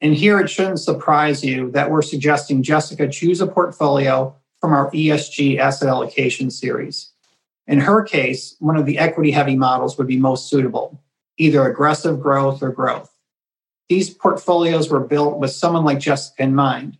And 0.00 0.14
here 0.14 0.40
it 0.40 0.48
shouldn't 0.50 0.80
surprise 0.80 1.44
you 1.44 1.70
that 1.70 1.90
we're 1.90 2.02
suggesting 2.02 2.62
Jessica 2.62 3.08
choose 3.08 3.40
a 3.40 3.46
portfolio 3.46 4.34
from 4.60 4.72
our 4.72 4.90
ESG 4.90 5.58
asset 5.58 5.88
allocation 5.88 6.50
series. 6.50 7.12
In 7.66 7.80
her 7.80 8.02
case, 8.02 8.56
one 8.58 8.76
of 8.76 8.86
the 8.86 8.98
equity 8.98 9.30
heavy 9.30 9.56
models 9.56 9.96
would 9.96 10.06
be 10.06 10.18
most 10.18 10.50
suitable, 10.50 11.02
either 11.38 11.66
aggressive 11.66 12.20
growth 12.20 12.62
or 12.62 12.70
growth. 12.70 13.10
These 13.88 14.10
portfolios 14.10 14.90
were 14.90 15.00
built 15.00 15.38
with 15.38 15.50
someone 15.50 15.84
like 15.84 16.00
Jessica 16.00 16.42
in 16.42 16.54
mind. 16.54 16.98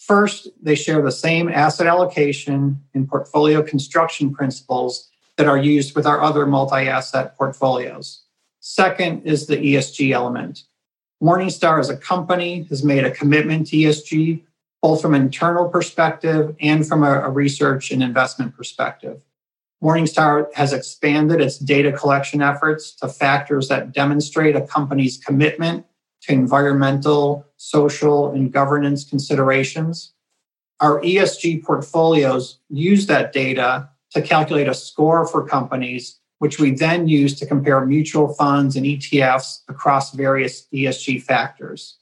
First, 0.00 0.48
they 0.62 0.74
share 0.76 1.02
the 1.02 1.12
same 1.12 1.50
asset 1.50 1.86
allocation 1.86 2.82
and 2.94 3.06
portfolio 3.06 3.62
construction 3.62 4.32
principles 4.32 5.10
that 5.36 5.46
are 5.46 5.58
used 5.58 5.94
with 5.94 6.06
our 6.06 6.22
other 6.22 6.46
multi 6.46 6.88
asset 6.88 7.36
portfolios. 7.36 8.22
Second 8.60 9.22
is 9.26 9.46
the 9.46 9.58
ESG 9.58 10.12
element. 10.12 10.64
Morningstar 11.22 11.78
as 11.78 11.90
a 11.90 11.98
company 11.98 12.62
has 12.70 12.82
made 12.82 13.04
a 13.04 13.10
commitment 13.10 13.66
to 13.68 13.76
ESG, 13.76 14.40
both 14.80 15.02
from 15.02 15.12
an 15.12 15.20
internal 15.20 15.68
perspective 15.68 16.56
and 16.60 16.88
from 16.88 17.04
a, 17.04 17.20
a 17.20 17.28
research 17.28 17.90
and 17.90 18.02
investment 18.02 18.56
perspective. 18.56 19.22
Morningstar 19.82 20.52
has 20.54 20.72
expanded 20.72 21.42
its 21.42 21.58
data 21.58 21.92
collection 21.92 22.40
efforts 22.40 22.92
to 22.92 23.08
factors 23.08 23.68
that 23.68 23.92
demonstrate 23.92 24.56
a 24.56 24.62
company's 24.62 25.18
commitment 25.18 25.84
to 26.22 26.32
environmental, 26.32 27.46
social, 27.56 28.30
and 28.32 28.52
governance 28.52 29.04
considerations. 29.04 30.12
Our 30.80 31.00
ESG 31.00 31.62
portfolios 31.62 32.58
use 32.68 33.06
that 33.06 33.32
data 33.32 33.88
to 34.12 34.22
calculate 34.22 34.68
a 34.68 34.74
score 34.74 35.26
for 35.26 35.46
companies, 35.46 36.18
which 36.38 36.58
we 36.58 36.72
then 36.72 37.06
use 37.06 37.38
to 37.38 37.46
compare 37.46 37.84
mutual 37.84 38.34
funds 38.34 38.76
and 38.76 38.86
ETFs 38.86 39.60
across 39.68 40.12
various 40.12 40.66
ESG 40.72 41.22
factors. 41.22 41.98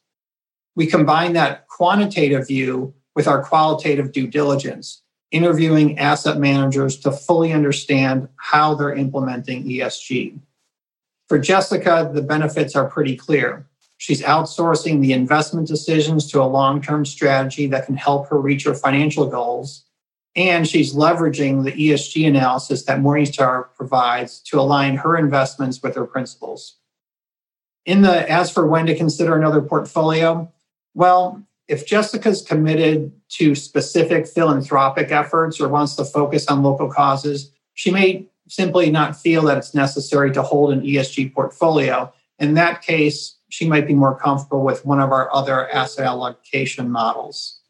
We 0.75 0.87
combine 0.87 1.33
that 1.33 1.67
quantitative 1.67 2.47
view 2.47 2.95
with 3.17 3.27
our 3.27 3.43
qualitative 3.43 4.13
due 4.13 4.29
diligence, 4.29 5.03
interviewing 5.33 5.99
asset 5.99 6.39
managers 6.39 6.97
to 7.01 7.11
fully 7.11 7.53
understand 7.53 8.29
how 8.37 8.75
they're 8.75 8.95
implementing 8.95 9.65
ESG. 9.65 10.39
For 11.29 11.39
Jessica, 11.39 12.11
the 12.15 12.23
benefits 12.23 12.75
are 12.77 12.89
pretty 12.89 13.17
clear. 13.17 13.67
She's 13.99 14.23
outsourcing 14.23 15.01
the 15.01 15.13
investment 15.13 15.67
decisions 15.67 16.31
to 16.31 16.41
a 16.41 16.47
long 16.47 16.81
term 16.81 17.05
strategy 17.05 17.67
that 17.67 17.87
can 17.87 17.97
help 17.97 18.29
her 18.29 18.41
reach 18.41 18.65
her 18.65 18.75
financial 18.75 19.27
goals. 19.27 19.85
And 20.37 20.69
she's 20.69 20.95
leveraging 20.95 21.65
the 21.65 21.73
ESG 21.73 22.27
analysis 22.29 22.85
that 22.85 23.01
Morningstar 23.01 23.67
provides 23.75 24.41
to 24.43 24.61
align 24.61 24.97
her 24.99 25.17
investments 25.17 25.83
with 25.83 25.97
her 25.97 26.07
principles. 26.07 26.77
In 27.85 28.03
the 28.03 28.31
as 28.31 28.51
for 28.51 28.67
when 28.67 28.87
to 28.87 28.95
consider 28.95 29.37
another 29.37 29.61
portfolio, 29.61 30.53
well, 30.95 31.43
if 31.67 31.87
Jessica's 31.87 32.41
committed 32.41 33.13
to 33.31 33.57
specific 33.57 34.29
philanthropic 34.29 35.11
efforts 35.11 35.61
or 35.61 35.69
wants 35.69 35.97
to 35.97 36.05
focus 36.05 36.47
on 36.47 36.63
local 36.63 36.89
causes, 36.89 37.51
she 37.75 37.91
may 37.91 38.27
simply 38.47 38.91
not 38.91 39.17
feel 39.17 39.43
that 39.43 39.59
it's 39.59 39.75
necessary 39.75 40.33
to 40.33 40.43
hold 40.43 40.73
an 40.73 40.83
ESG 40.83 41.35
portfolio. 41.35 42.13
In 42.39 42.55
that 42.55 42.83
case, 42.83 43.38
she 43.49 43.69
might 43.69 43.87
be 43.87 43.95
more 43.95 44.19
comfortable 44.19 44.63
with 44.63 44.85
one 44.85 45.01
of 45.01 45.11
our 45.11 45.33
other 45.35 45.69
asset 45.71 46.07
allocation 46.07 46.91
models. 46.91 47.61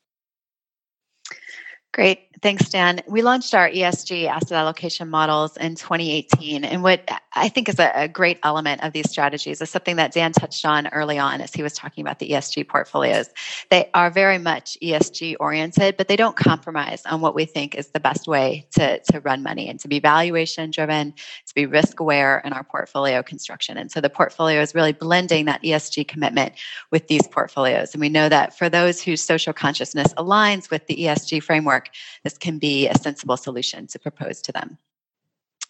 Great. 1.93 2.28
Thanks, 2.41 2.69
Dan. 2.69 3.01
We 3.09 3.23
launched 3.23 3.55
our 3.55 3.69
ESG 3.69 4.27
asset 4.27 4.53
allocation 4.53 5.09
models 5.09 5.57
in 5.57 5.75
2018. 5.75 6.65
And 6.65 6.83
what 6.83 7.11
I 7.35 7.49
think 7.49 7.69
is 7.69 7.79
a, 7.79 7.91
a, 7.95 8.09
great 8.09 8.39
element 8.43 8.83
of 8.85 8.93
these 8.93 9.11
strategies 9.11 9.61
is 9.61 9.71
something 9.71 9.97
that 9.97 10.13
Dan 10.13 10.33
touched 10.33 10.65
on 10.65 10.87
early 10.89 11.19
on 11.19 11.41
as 11.41 11.53
he 11.53 11.63
was 11.63 11.73
talking 11.73 12.03
about 12.03 12.19
the 12.19 12.31
ESG 12.31 12.69
portfolios. 12.69 13.29
They 13.71 13.91
are 13.95 14.11
very 14.11 14.39
much 14.39 14.77
ESG 14.83 15.37
oriented, 15.41 15.97
but 15.97 16.09
they 16.09 16.17
don't 16.17 16.37
compromise 16.37 17.03
on 17.07 17.21
what 17.21 17.35
we 17.35 17.45
think 17.45 17.75
is 17.75 17.89
the 17.89 18.01
best 18.01 18.29
way 18.29 18.67
to, 18.73 19.01
to 19.11 19.21
run 19.21 19.43
money 19.43 19.69
and 19.69 19.81
to 19.81 19.89
be 19.89 19.99
valuation 19.99 20.71
driven, 20.71 21.15
to 21.47 21.55
be 21.55 21.67
risk 21.67 21.99
aware 21.99 22.41
in 22.45 22.53
our 22.53 22.63
portfolio 22.63 23.23
construction. 23.23 23.77
And 23.77 23.91
so 23.91 24.01
the 24.01 24.11
portfolio 24.11 24.61
is 24.61 24.75
really 24.75 24.93
blending 24.93 25.47
that 25.47 25.63
ESG 25.63 26.07
commitment 26.07 26.55
with 26.91 27.09
these 27.09 27.27
portfolios. 27.27 27.95
And 27.95 28.01
we 28.01 28.09
know 28.09 28.29
that 28.29 28.57
for 28.57 28.69
those 28.69 29.03
whose 29.03 29.23
social 29.23 29.53
consciousness 29.53 30.13
aligns 30.15 30.71
with 30.71 30.87
the 30.87 30.97
ESG 30.97 31.43
framework, 31.43 31.91
this 32.29 32.37
can 32.37 32.59
be 32.59 32.87
a 32.89 32.95
sensible 32.95 33.39
solution 33.39 33.87
to 33.87 33.99
propose 33.99 34.43
to 34.43 34.53
them. 34.53 34.77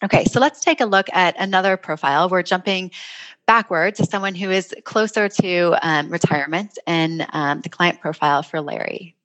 Okay, 0.03 0.25
so 0.25 0.41
let's 0.41 0.59
take 0.59 0.81
a 0.81 0.85
look 0.85 1.07
at 1.13 1.33
another 1.39 1.77
profile. 1.77 2.27
We're 2.27 2.43
jumping 2.43 2.91
backward 3.47 3.95
to 3.95 4.05
someone 4.05 4.35
who 4.35 4.51
is 4.51 4.75
closer 4.83 5.29
to 5.29 5.75
um, 5.81 6.09
retirement 6.09 6.77
and 6.85 7.25
um, 7.31 7.61
the 7.61 7.69
client 7.69 8.01
profile 8.01 8.43
for 8.43 8.59
Larry. 8.59 9.15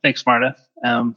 Thanks, 0.00 0.24
Marta. 0.24 0.54
Um, 0.84 1.16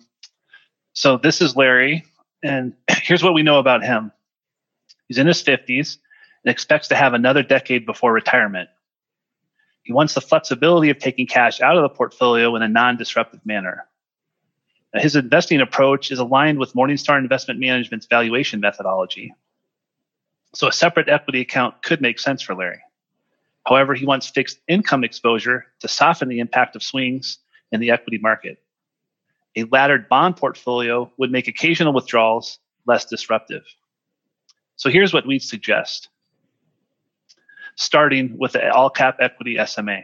so 0.93 1.17
this 1.17 1.39
is 1.39 1.55
Larry, 1.55 2.03
and 2.41 2.73
here's 2.89 3.21
what 3.21 3.35
we 3.35 3.43
know 3.43 3.59
about 3.59 3.83
him. 3.83 4.11
He's 5.07 5.19
in 5.19 5.27
his 5.27 5.43
50s, 5.43 5.99
and 6.43 6.51
expects 6.51 6.87
to 6.87 6.95
have 6.95 7.13
another 7.13 7.43
decade 7.43 7.85
before 7.85 8.11
retirement. 8.11 8.69
He 9.83 9.93
wants 9.93 10.15
the 10.15 10.21
flexibility 10.21 10.89
of 10.89 10.97
taking 10.97 11.27
cash 11.27 11.61
out 11.61 11.77
of 11.77 11.83
the 11.83 11.89
portfolio 11.89 12.55
in 12.55 12.63
a 12.63 12.67
non 12.67 12.97
disruptive 12.97 13.45
manner. 13.45 13.85
His 14.95 15.15
investing 15.15 15.59
approach 15.59 16.11
is 16.11 16.19
aligned 16.19 16.59
with 16.59 16.73
Morningstar 16.73 17.17
Investment 17.17 17.59
Management's 17.59 18.05
valuation 18.05 18.59
methodology. 18.59 19.33
So 20.53 20.67
a 20.67 20.71
separate 20.71 21.09
equity 21.09 21.41
account 21.41 21.81
could 21.81 21.99
make 21.99 22.19
sense 22.19 22.43
for 22.43 22.53
Larry. 22.53 22.81
However, 23.65 23.95
he 23.95 24.05
wants 24.05 24.29
fixed 24.29 24.59
income 24.67 25.03
exposure 25.03 25.65
to 25.79 25.87
soften 25.87 26.29
the 26.29 26.39
impact 26.39 26.75
of 26.75 26.83
swings 26.83 27.39
in 27.71 27.79
the 27.79 27.89
equity 27.89 28.19
market. 28.19 28.61
A 29.55 29.63
laddered 29.65 30.09
bond 30.09 30.37
portfolio 30.37 31.11
would 31.17 31.31
make 31.31 31.47
occasional 31.47 31.93
withdrawals 31.93 32.59
less 32.85 33.05
disruptive. 33.05 33.63
So 34.75 34.89
here's 34.89 35.13
what 35.13 35.25
we 35.25 35.39
suggest 35.39 36.09
starting 37.75 38.37
with 38.37 38.51
the 38.51 38.71
all 38.71 38.91
cap 38.91 39.17
equity 39.19 39.57
SMA. 39.65 40.01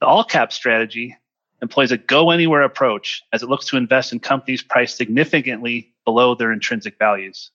The 0.00 0.06
all 0.06 0.24
cap 0.24 0.52
strategy 0.52 1.16
employs 1.62 1.92
a 1.92 1.96
go 1.96 2.30
anywhere 2.30 2.62
approach 2.62 3.22
as 3.32 3.42
it 3.42 3.48
looks 3.48 3.66
to 3.66 3.76
invest 3.76 4.12
in 4.12 4.20
companies 4.20 4.62
priced 4.62 4.96
significantly 4.96 5.92
below 6.04 6.34
their 6.34 6.52
intrinsic 6.52 6.98
values. 6.98 7.50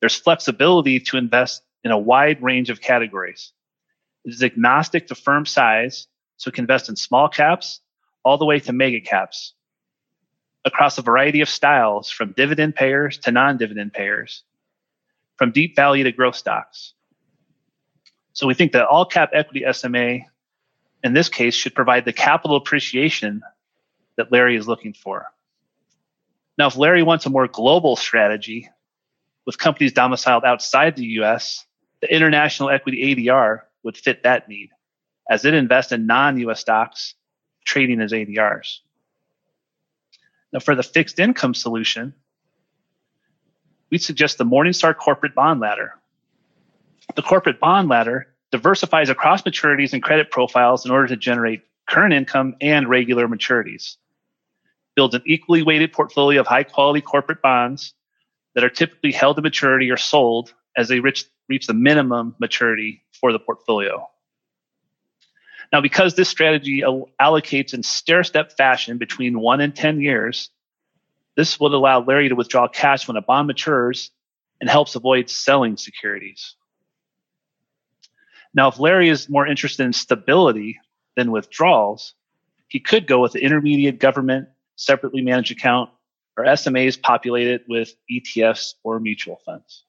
There's 0.00 0.16
flexibility 0.16 1.00
to 1.00 1.16
invest 1.16 1.62
in 1.84 1.90
a 1.90 1.98
wide 1.98 2.42
range 2.42 2.70
of 2.70 2.80
categories. 2.80 3.52
It 4.24 4.32
is 4.32 4.42
agnostic 4.42 5.08
to 5.08 5.14
firm 5.14 5.46
size, 5.46 6.06
so 6.36 6.48
it 6.48 6.54
can 6.54 6.64
invest 6.64 6.88
in 6.88 6.96
small 6.96 7.28
caps 7.28 7.80
all 8.24 8.38
the 8.38 8.44
way 8.44 8.60
to 8.60 8.72
mega 8.72 9.00
caps 9.00 9.54
across 10.64 10.96
a 10.96 11.02
variety 11.02 11.40
of 11.40 11.48
styles 11.48 12.10
from 12.10 12.32
dividend 12.32 12.74
payers 12.74 13.18
to 13.18 13.32
non 13.32 13.56
dividend 13.56 13.92
payers 13.92 14.44
from 15.36 15.50
deep 15.50 15.74
value 15.74 16.04
to 16.04 16.12
growth 16.12 16.36
stocks. 16.36 16.94
So 18.32 18.46
we 18.46 18.54
think 18.54 18.72
that 18.72 18.86
all 18.86 19.04
cap 19.04 19.30
equity 19.32 19.64
SMA 19.72 20.20
in 21.02 21.12
this 21.14 21.28
case 21.28 21.54
should 21.54 21.74
provide 21.74 22.04
the 22.04 22.12
capital 22.12 22.56
appreciation 22.56 23.42
that 24.16 24.30
Larry 24.30 24.56
is 24.56 24.68
looking 24.68 24.92
for. 24.92 25.26
Now, 26.58 26.66
if 26.68 26.76
Larry 26.76 27.02
wants 27.02 27.26
a 27.26 27.30
more 27.30 27.48
global 27.48 27.96
strategy 27.96 28.68
with 29.46 29.58
companies 29.58 29.92
domiciled 29.92 30.44
outside 30.44 30.96
the 30.96 31.06
US, 31.20 31.66
the 32.00 32.14
international 32.14 32.70
equity 32.70 33.14
ADR 33.14 33.62
would 33.82 33.96
fit 33.96 34.22
that 34.22 34.48
need 34.48 34.70
as 35.28 35.44
it 35.44 35.54
invests 35.54 35.92
in 35.92 36.06
non 36.06 36.38
US 36.40 36.60
stocks 36.60 37.14
trading 37.64 38.00
as 38.00 38.12
ADRs. 38.12 38.78
Now, 40.52 40.58
for 40.58 40.74
the 40.74 40.82
fixed 40.82 41.18
income 41.18 41.54
solution, 41.54 42.14
we 43.90 43.98
suggest 43.98 44.38
the 44.38 44.44
Morningstar 44.44 44.96
Corporate 44.96 45.34
Bond 45.34 45.60
Ladder. 45.60 45.94
The 47.14 47.22
Corporate 47.22 47.60
Bond 47.60 47.88
Ladder 47.88 48.31
diversifies 48.52 49.08
across 49.08 49.42
maturities 49.42 49.94
and 49.94 50.02
credit 50.02 50.30
profiles 50.30 50.84
in 50.84 50.92
order 50.92 51.08
to 51.08 51.16
generate 51.16 51.62
current 51.88 52.14
income 52.14 52.54
and 52.60 52.88
regular 52.88 53.26
maturities. 53.26 53.96
Builds 54.94 55.14
an 55.14 55.22
equally 55.26 55.62
weighted 55.62 55.92
portfolio 55.92 56.40
of 56.40 56.46
high 56.46 56.62
quality 56.62 57.00
corporate 57.00 57.42
bonds 57.42 57.94
that 58.54 58.62
are 58.62 58.70
typically 58.70 59.10
held 59.10 59.36
to 59.36 59.42
maturity 59.42 59.90
or 59.90 59.96
sold 59.96 60.52
as 60.76 60.88
they 60.88 61.00
reach, 61.00 61.24
reach 61.48 61.66
the 61.66 61.74
minimum 61.74 62.36
maturity 62.38 63.02
for 63.18 63.32
the 63.32 63.38
portfolio. 63.38 64.06
Now, 65.72 65.80
because 65.80 66.14
this 66.14 66.28
strategy 66.28 66.82
allocates 66.82 67.72
in 67.72 67.82
stair 67.82 68.22
step 68.22 68.52
fashion 68.52 68.98
between 68.98 69.40
one 69.40 69.62
and 69.62 69.74
10 69.74 70.02
years, 70.02 70.50
this 71.34 71.58
would 71.58 71.72
allow 71.72 72.00
Larry 72.00 72.28
to 72.28 72.34
withdraw 72.34 72.68
cash 72.68 73.08
when 73.08 73.16
a 73.16 73.22
bond 73.22 73.46
matures 73.46 74.10
and 74.60 74.68
helps 74.68 74.94
avoid 74.94 75.30
selling 75.30 75.78
securities. 75.78 76.54
Now, 78.54 78.68
if 78.68 78.78
Larry 78.78 79.08
is 79.08 79.28
more 79.28 79.46
interested 79.46 79.84
in 79.84 79.92
stability 79.92 80.78
than 81.16 81.30
withdrawals, 81.30 82.14
he 82.68 82.80
could 82.80 83.06
go 83.06 83.20
with 83.20 83.32
the 83.32 83.42
intermediate 83.42 83.98
government 83.98 84.48
separately 84.76 85.22
managed 85.22 85.52
account 85.52 85.90
or 86.36 86.44
SMAs 86.44 87.00
populated 87.00 87.62
with 87.68 87.94
ETFs 88.10 88.74
or 88.82 88.98
mutual 89.00 89.40
funds. 89.44 89.84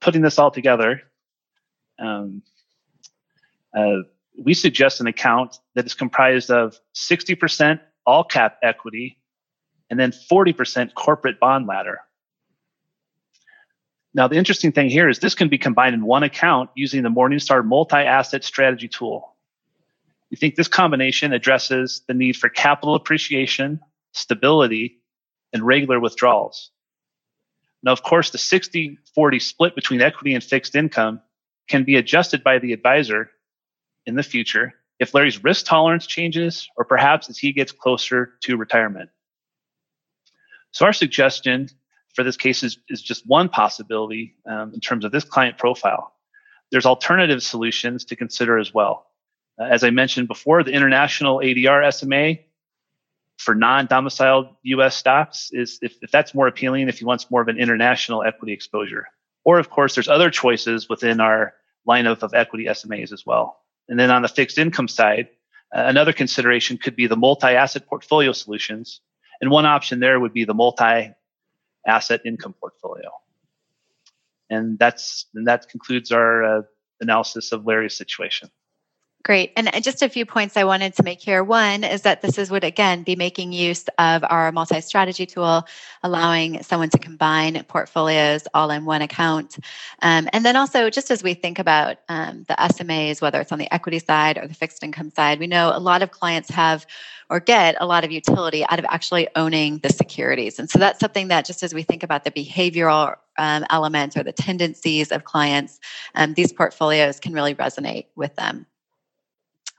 Putting 0.00 0.22
this 0.22 0.38
all 0.38 0.50
together, 0.50 1.02
um, 1.98 2.42
uh, 3.76 3.96
we 4.42 4.54
suggest 4.54 5.00
an 5.00 5.06
account 5.06 5.58
that 5.74 5.86
is 5.86 5.94
comprised 5.94 6.50
of 6.50 6.78
60% 6.94 7.80
all 8.06 8.24
cap 8.24 8.58
equity 8.62 9.18
and 9.90 9.98
then 9.98 10.12
40% 10.12 10.94
corporate 10.94 11.40
bond 11.40 11.66
ladder. 11.66 12.00
Now, 14.18 14.26
the 14.26 14.34
interesting 14.34 14.72
thing 14.72 14.90
here 14.90 15.08
is 15.08 15.20
this 15.20 15.36
can 15.36 15.48
be 15.48 15.58
combined 15.58 15.94
in 15.94 16.04
one 16.04 16.24
account 16.24 16.70
using 16.74 17.04
the 17.04 17.08
Morningstar 17.08 17.64
multi 17.64 17.98
asset 17.98 18.42
strategy 18.42 18.88
tool. 18.88 19.36
We 20.28 20.36
think 20.36 20.56
this 20.56 20.66
combination 20.66 21.32
addresses 21.32 22.02
the 22.08 22.14
need 22.14 22.36
for 22.36 22.48
capital 22.48 22.96
appreciation, 22.96 23.78
stability, 24.10 24.98
and 25.52 25.64
regular 25.64 26.00
withdrawals. 26.00 26.72
Now, 27.84 27.92
of 27.92 28.02
course, 28.02 28.30
the 28.30 28.38
60 28.38 28.98
40 29.14 29.38
split 29.38 29.76
between 29.76 30.00
equity 30.00 30.34
and 30.34 30.42
fixed 30.42 30.74
income 30.74 31.20
can 31.68 31.84
be 31.84 31.94
adjusted 31.94 32.42
by 32.42 32.58
the 32.58 32.72
advisor 32.72 33.30
in 34.04 34.16
the 34.16 34.24
future 34.24 34.74
if 34.98 35.14
Larry's 35.14 35.44
risk 35.44 35.64
tolerance 35.64 36.08
changes 36.08 36.68
or 36.76 36.84
perhaps 36.84 37.30
as 37.30 37.38
he 37.38 37.52
gets 37.52 37.70
closer 37.70 38.32
to 38.42 38.56
retirement. 38.56 39.10
So 40.72 40.86
our 40.86 40.92
suggestion 40.92 41.68
for 42.18 42.24
this 42.24 42.36
case 42.36 42.64
is, 42.64 42.78
is 42.88 43.00
just 43.00 43.24
one 43.28 43.48
possibility 43.48 44.34
um, 44.44 44.74
in 44.74 44.80
terms 44.80 45.04
of 45.04 45.12
this 45.12 45.22
client 45.22 45.56
profile. 45.56 46.12
There's 46.72 46.84
alternative 46.84 47.44
solutions 47.44 48.04
to 48.06 48.16
consider 48.16 48.58
as 48.58 48.74
well. 48.74 49.06
Uh, 49.56 49.66
as 49.66 49.84
I 49.84 49.90
mentioned 49.90 50.26
before, 50.26 50.64
the 50.64 50.72
international 50.72 51.38
ADR 51.38 51.94
SMA 51.94 52.42
for 53.36 53.54
non-domiciled 53.54 54.48
U.S. 54.64 54.96
stocks 54.96 55.50
is 55.52 55.78
if, 55.80 55.94
if 56.02 56.10
that's 56.10 56.34
more 56.34 56.48
appealing, 56.48 56.88
if 56.88 56.98
he 56.98 57.04
wants 57.04 57.30
more 57.30 57.40
of 57.40 57.46
an 57.46 57.56
international 57.56 58.24
equity 58.24 58.52
exposure. 58.52 59.06
Or 59.44 59.60
of 59.60 59.70
course, 59.70 59.94
there's 59.94 60.08
other 60.08 60.28
choices 60.28 60.88
within 60.88 61.20
our 61.20 61.54
lineup 61.88 62.24
of 62.24 62.34
equity 62.34 62.64
SMAs 62.64 63.12
as 63.12 63.24
well. 63.24 63.60
And 63.88 63.96
then 63.96 64.10
on 64.10 64.22
the 64.22 64.28
fixed 64.28 64.58
income 64.58 64.88
side, 64.88 65.28
uh, 65.72 65.84
another 65.86 66.12
consideration 66.12 66.78
could 66.78 66.96
be 66.96 67.06
the 67.06 67.16
multi-asset 67.16 67.86
portfolio 67.86 68.32
solutions, 68.32 69.02
and 69.40 69.52
one 69.52 69.66
option 69.66 70.00
there 70.00 70.18
would 70.18 70.32
be 70.32 70.42
the 70.42 70.54
multi 70.54 71.14
asset 71.88 72.20
income 72.24 72.54
portfolio. 72.60 73.10
And 74.50 74.78
that's 74.78 75.26
and 75.34 75.46
that 75.46 75.68
concludes 75.68 76.12
our 76.12 76.44
uh, 76.44 76.62
analysis 77.00 77.52
of 77.52 77.66
Larry's 77.66 77.96
situation. 77.96 78.48
Great. 79.24 79.52
And 79.56 79.68
just 79.82 80.00
a 80.00 80.08
few 80.08 80.24
points 80.24 80.56
I 80.56 80.64
wanted 80.64 80.94
to 80.94 81.02
make 81.02 81.20
here. 81.20 81.42
One 81.42 81.82
is 81.82 82.02
that 82.02 82.22
this 82.22 82.38
is 82.38 82.50
would 82.50 82.64
again 82.64 83.02
be 83.02 83.16
making 83.16 83.52
use 83.52 83.84
of 83.98 84.24
our 84.24 84.52
multi 84.52 84.80
strategy 84.80 85.26
tool, 85.26 85.66
allowing 86.02 86.62
someone 86.62 86.88
to 86.90 86.98
combine 86.98 87.62
portfolios 87.64 88.46
all 88.54 88.70
in 88.70 88.84
one 88.84 89.02
account. 89.02 89.58
Um, 90.02 90.28
and 90.32 90.46
then 90.46 90.56
also, 90.56 90.88
just 90.88 91.10
as 91.10 91.22
we 91.22 91.34
think 91.34 91.58
about 91.58 91.98
um, 92.08 92.44
the 92.48 92.54
SMAs, 92.54 93.20
whether 93.20 93.40
it's 93.40 93.52
on 93.52 93.58
the 93.58 93.72
equity 93.74 93.98
side 93.98 94.38
or 94.38 94.46
the 94.46 94.54
fixed 94.54 94.84
income 94.84 95.10
side, 95.10 95.40
we 95.40 95.48
know 95.48 95.72
a 95.74 95.80
lot 95.80 96.02
of 96.02 96.12
clients 96.12 96.48
have 96.50 96.86
or 97.28 97.40
get 97.40 97.76
a 97.80 97.86
lot 97.86 98.04
of 98.04 98.12
utility 98.12 98.64
out 98.66 98.78
of 98.78 98.86
actually 98.88 99.28
owning 99.36 99.78
the 99.78 99.90
securities. 99.90 100.58
And 100.58 100.70
so 100.70 100.78
that's 100.78 101.00
something 101.00 101.28
that 101.28 101.44
just 101.44 101.62
as 101.62 101.74
we 101.74 101.82
think 101.82 102.02
about 102.02 102.24
the 102.24 102.30
behavioral 102.30 103.16
um, 103.36 103.66
elements 103.68 104.16
or 104.16 104.22
the 104.22 104.32
tendencies 104.32 105.12
of 105.12 105.24
clients, 105.24 105.80
um, 106.14 106.34
these 106.34 106.52
portfolios 106.52 107.20
can 107.20 107.34
really 107.34 107.54
resonate 107.54 108.06
with 108.16 108.34
them. 108.36 108.64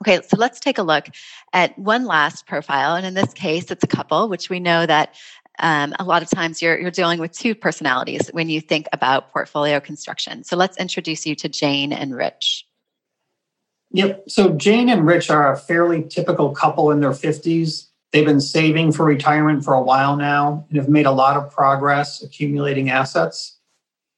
Okay, 0.01 0.21
so 0.25 0.37
let's 0.37 0.59
take 0.59 0.77
a 0.77 0.83
look 0.83 1.07
at 1.51 1.77
one 1.77 2.05
last 2.05 2.47
profile. 2.47 2.95
And 2.95 3.05
in 3.05 3.15
this 3.15 3.33
case, 3.33 3.69
it's 3.69 3.83
a 3.83 3.87
couple, 3.87 4.29
which 4.29 4.49
we 4.49 4.59
know 4.59 4.85
that 4.85 5.15
um, 5.59 5.93
a 5.99 6.05
lot 6.05 6.23
of 6.23 6.29
times 6.29 6.61
you're, 6.61 6.79
you're 6.79 6.91
dealing 6.91 7.19
with 7.19 7.33
two 7.33 7.53
personalities 7.53 8.29
when 8.29 8.49
you 8.49 8.61
think 8.61 8.87
about 8.93 9.31
portfolio 9.31 9.79
construction. 9.79 10.43
So 10.45 10.55
let's 10.55 10.77
introduce 10.77 11.25
you 11.25 11.35
to 11.35 11.49
Jane 11.49 11.91
and 11.91 12.15
Rich. 12.15 12.65
Yep. 13.91 14.29
So 14.29 14.51
Jane 14.51 14.87
and 14.89 15.05
Rich 15.05 15.29
are 15.29 15.51
a 15.51 15.57
fairly 15.57 16.03
typical 16.03 16.51
couple 16.51 16.91
in 16.91 17.01
their 17.01 17.11
50s. 17.11 17.87
They've 18.11 18.25
been 18.25 18.41
saving 18.41 18.93
for 18.93 19.05
retirement 19.05 19.65
for 19.65 19.73
a 19.73 19.81
while 19.81 20.15
now 20.15 20.65
and 20.69 20.77
have 20.77 20.89
made 20.89 21.05
a 21.05 21.11
lot 21.11 21.35
of 21.35 21.51
progress 21.51 22.23
accumulating 22.23 22.89
assets. 22.89 23.57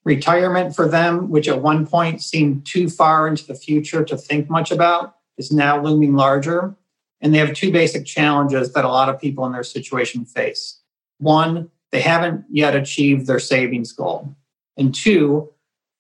Retirement 0.04 0.76
for 0.76 0.88
them, 0.88 1.30
which 1.30 1.48
at 1.48 1.62
one 1.62 1.88
point 1.88 2.22
seemed 2.22 2.66
too 2.66 2.90
far 2.90 3.28
into 3.28 3.46
the 3.46 3.56
future 3.56 4.04
to 4.04 4.18
think 4.18 4.50
much 4.50 4.72
about, 4.72 5.16
is 5.38 5.52
now 5.52 5.82
looming 5.82 6.16
larger. 6.16 6.76
And 7.22 7.34
they 7.34 7.38
have 7.38 7.54
two 7.54 7.72
basic 7.72 8.06
challenges 8.06 8.74
that 8.74 8.86
a 8.86 8.90
lot 8.90 9.10
of 9.10 9.22
people 9.22 9.46
in 9.46 9.52
their 9.52 9.64
situation 9.64 10.26
face. 10.26 10.80
One, 11.20 11.70
they 11.92 12.02
haven't 12.02 12.46
yet 12.50 12.76
achieved 12.76 13.28
their 13.28 13.40
savings 13.40 13.92
goal. 13.92 14.36
And 14.78 14.96
two, 14.96 15.52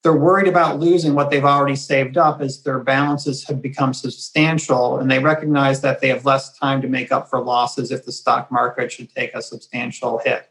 they're 0.03 0.13
worried 0.13 0.47
about 0.47 0.79
losing 0.79 1.13
what 1.13 1.29
they've 1.29 1.45
already 1.45 1.75
saved 1.75 2.17
up 2.17 2.41
as 2.41 2.63
their 2.63 2.79
balances 2.79 3.43
have 3.47 3.61
become 3.61 3.93
substantial 3.93 4.97
and 4.97 5.11
they 5.11 5.19
recognize 5.19 5.81
that 5.81 6.01
they 6.01 6.07
have 6.07 6.25
less 6.25 6.57
time 6.57 6.81
to 6.81 6.87
make 6.87 7.11
up 7.11 7.29
for 7.29 7.39
losses 7.39 7.91
if 7.91 8.05
the 8.05 8.11
stock 8.11 8.51
market 8.51 8.91
should 8.91 9.13
take 9.13 9.35
a 9.35 9.41
substantial 9.41 10.19
hit. 10.23 10.49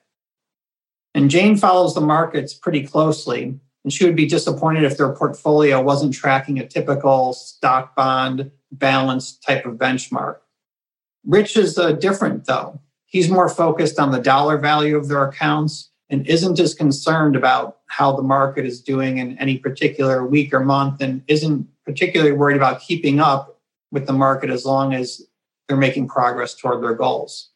And 1.14 1.31
Jane 1.31 1.57
follows 1.57 1.95
the 1.95 2.01
markets 2.01 2.55
pretty 2.55 2.87
closely, 2.87 3.59
and 3.83 3.93
she 3.93 4.05
would 4.05 4.14
be 4.14 4.27
disappointed 4.27 4.85
if 4.85 4.97
their 4.97 5.12
portfolio 5.12 5.83
wasn't 5.83 6.14
tracking 6.14 6.61
a 6.61 6.66
typical 6.66 7.33
stock 7.33 7.97
bond 7.97 8.53
balance 8.72 9.37
type 9.37 9.66
of 9.66 9.74
benchmark. 9.74 10.37
Rich 11.26 11.56
is 11.56 11.78
uh, 11.78 11.92
different, 11.92 12.46
though. 12.46 12.80
He's 13.06 13.28
more 13.28 13.48
focused 13.48 13.98
on 13.98 14.12
the 14.12 14.20
dollar 14.20 14.56
value 14.56 14.96
of 14.96 15.09
their 15.09 15.24
accounts 15.24 15.90
and 16.09 16.26
isn't 16.26 16.59
as 16.59 16.74
concerned 16.74 17.37
about 17.37 17.78
how 17.87 18.14
the 18.14 18.22
market 18.22 18.64
is 18.64 18.80
doing 18.80 19.18
in 19.18 19.38
any 19.38 19.59
particular 19.59 20.26
week 20.26 20.52
or 20.52 20.61
month 20.61 21.00
and 21.00 21.22
isn't 21.28 21.66
particularly 21.85 22.33
worried 22.33 22.56
about 22.56 22.80
keeping 22.80 23.20
up 23.20 23.61
with 23.90 24.06
the 24.06 24.12
market 24.12 24.50
as 24.50 24.64
long 24.64 24.94
as 24.94 25.22
they're 25.68 25.76
making 25.76 26.09
progress 26.09 26.54
toward 26.54 26.83
their 26.83 26.94
goals. 26.94 27.50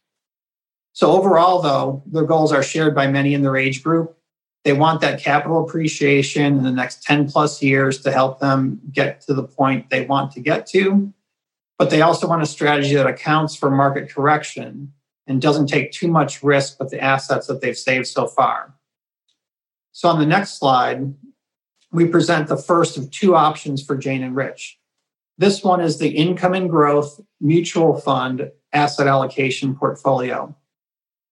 So, 0.92 1.10
overall, 1.10 1.60
though, 1.60 2.02
their 2.06 2.24
goals 2.24 2.52
are 2.52 2.62
shared 2.62 2.94
by 2.94 3.08
many 3.08 3.34
in 3.34 3.42
their 3.42 3.56
age 3.56 3.82
group. 3.82 4.16
They 4.64 4.72
want 4.72 5.02
that 5.02 5.20
capital 5.20 5.62
appreciation 5.62 6.56
in 6.56 6.62
the 6.62 6.72
next 6.72 7.02
10 7.02 7.30
plus 7.30 7.62
years 7.62 8.00
to 8.00 8.10
help 8.10 8.40
them 8.40 8.80
get 8.90 9.20
to 9.22 9.34
the 9.34 9.42
point 9.42 9.90
they 9.90 10.06
want 10.06 10.32
to 10.32 10.40
get 10.40 10.66
to. 10.68 11.12
But 11.78 11.90
they 11.90 12.00
also 12.00 12.26
want 12.26 12.42
a 12.42 12.46
strategy 12.46 12.94
that 12.94 13.06
accounts 13.06 13.54
for 13.54 13.70
market 13.70 14.10
correction 14.10 14.92
and 15.26 15.40
doesn't 15.40 15.66
take 15.66 15.92
too 15.92 16.08
much 16.08 16.42
risk 16.42 16.80
with 16.80 16.90
the 16.90 17.02
assets 17.02 17.46
that 17.46 17.60
they've 17.60 17.76
saved 17.76 18.06
so 18.06 18.26
far. 18.26 18.74
So 19.92 20.08
on 20.08 20.18
the 20.18 20.26
next 20.26 20.58
slide, 20.58 21.14
we 21.92 22.06
present 22.06 22.48
the 22.48 22.56
first 22.56 22.96
of 22.96 23.10
two 23.10 23.36
options 23.36 23.82
for 23.82 23.96
Jane 23.96 24.22
and 24.22 24.34
Rich. 24.34 24.78
This 25.36 25.62
one 25.62 25.80
is 25.80 25.98
the 25.98 26.08
income 26.08 26.54
and 26.54 26.70
growth 26.70 27.20
mutual 27.40 28.00
fund 28.00 28.50
asset 28.72 29.06
allocation 29.06 29.74
portfolio. 29.76 30.54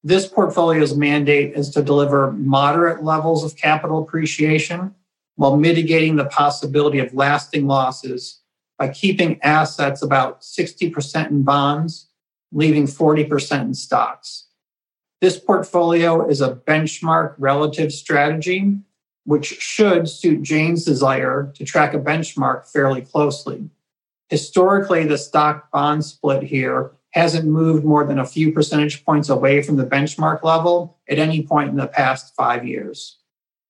This 0.05 0.27
portfolio's 0.27 0.97
mandate 0.97 1.55
is 1.55 1.71
to 1.71 1.83
deliver 1.83 2.33
moderate 2.33 3.05
levels 3.05 3.45
of 3.45 3.57
capital 3.57 4.03
appreciation 4.03 4.95
while 5.37 5.57
mitigating 5.57 6.17
the 6.17 6.25
possibility 6.25 6.99
of 6.99 7.15
lasting 7.15 7.67
losses 7.67 8.41
by 8.79 8.89
keeping 8.89 9.41
assets 9.43 10.03
about 10.03 10.41
60% 10.41 11.31
in 11.31 11.43
bonds 11.43 12.09
leaving 12.53 12.87
40% 12.87 13.63
in 13.63 13.75
stocks. 13.75 14.47
This 15.21 15.39
portfolio 15.39 16.29
is 16.29 16.41
a 16.41 16.57
benchmark 16.57 17.35
relative 17.39 17.93
strategy, 17.93 18.79
which 19.25 19.47
should 19.61 20.09
suit 20.09 20.43
Jane's 20.43 20.85
desire 20.85 21.53
to 21.55 21.65
track 21.65 21.95
a 21.95 21.99
benchmark 21.99 22.67
fairly 22.67 23.03
closely. 23.03 23.71
Historically, 24.29 25.05
the 25.05 25.19
stock 25.19 25.71
bond 25.71 26.05
split 26.05 26.43
here 26.43 26.93
hasn't 27.13 27.47
moved 27.47 27.85
more 27.85 28.05
than 28.05 28.19
a 28.19 28.27
few 28.27 28.53
percentage 28.53 29.05
points 29.05 29.29
away 29.29 29.63
from 29.63 29.77
the 29.77 29.85
benchmark 29.85 30.43
level 30.43 30.99
at 31.09 31.19
any 31.19 31.43
point 31.43 31.71
in 31.71 31.77
the 31.77 31.87
past 31.87 32.35
five 32.35 32.67
years. 32.67 33.19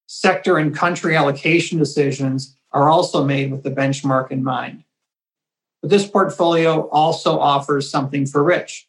Sector 0.06 0.58
and 0.58 0.74
country 0.74 1.16
allocation 1.16 1.78
decisions 1.78 2.56
are 2.72 2.88
also 2.88 3.24
made 3.24 3.50
with 3.50 3.62
the 3.62 3.70
benchmark 3.70 4.30
in 4.30 4.42
mind. 4.42 4.84
But 5.80 5.90
this 5.90 6.06
portfolio 6.06 6.88
also 6.90 7.38
offers 7.38 7.90
something 7.90 8.26
for 8.26 8.42
Rich. 8.42 8.88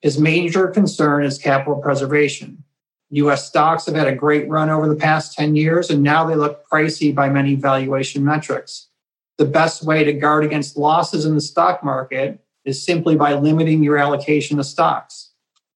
His 0.00 0.18
major 0.18 0.68
concern 0.68 1.24
is 1.24 1.38
capital 1.38 1.76
preservation. 1.76 2.64
US 3.10 3.46
stocks 3.46 3.84
have 3.86 3.94
had 3.94 4.08
a 4.08 4.14
great 4.14 4.48
run 4.48 4.70
over 4.70 4.88
the 4.88 4.96
past 4.96 5.36
10 5.36 5.54
years, 5.54 5.90
and 5.90 6.02
now 6.02 6.24
they 6.24 6.34
look 6.34 6.66
pricey 6.68 7.14
by 7.14 7.28
many 7.28 7.54
valuation 7.54 8.24
metrics. 8.24 8.88
The 9.36 9.44
best 9.44 9.84
way 9.84 10.02
to 10.04 10.12
guard 10.14 10.44
against 10.44 10.78
losses 10.78 11.26
in 11.26 11.34
the 11.34 11.40
stock 11.40 11.84
market 11.84 12.41
is 12.64 12.84
simply 12.84 13.16
by 13.16 13.34
limiting 13.34 13.82
your 13.82 13.98
allocation 13.98 14.56
to 14.56 14.64
stocks. 14.64 15.30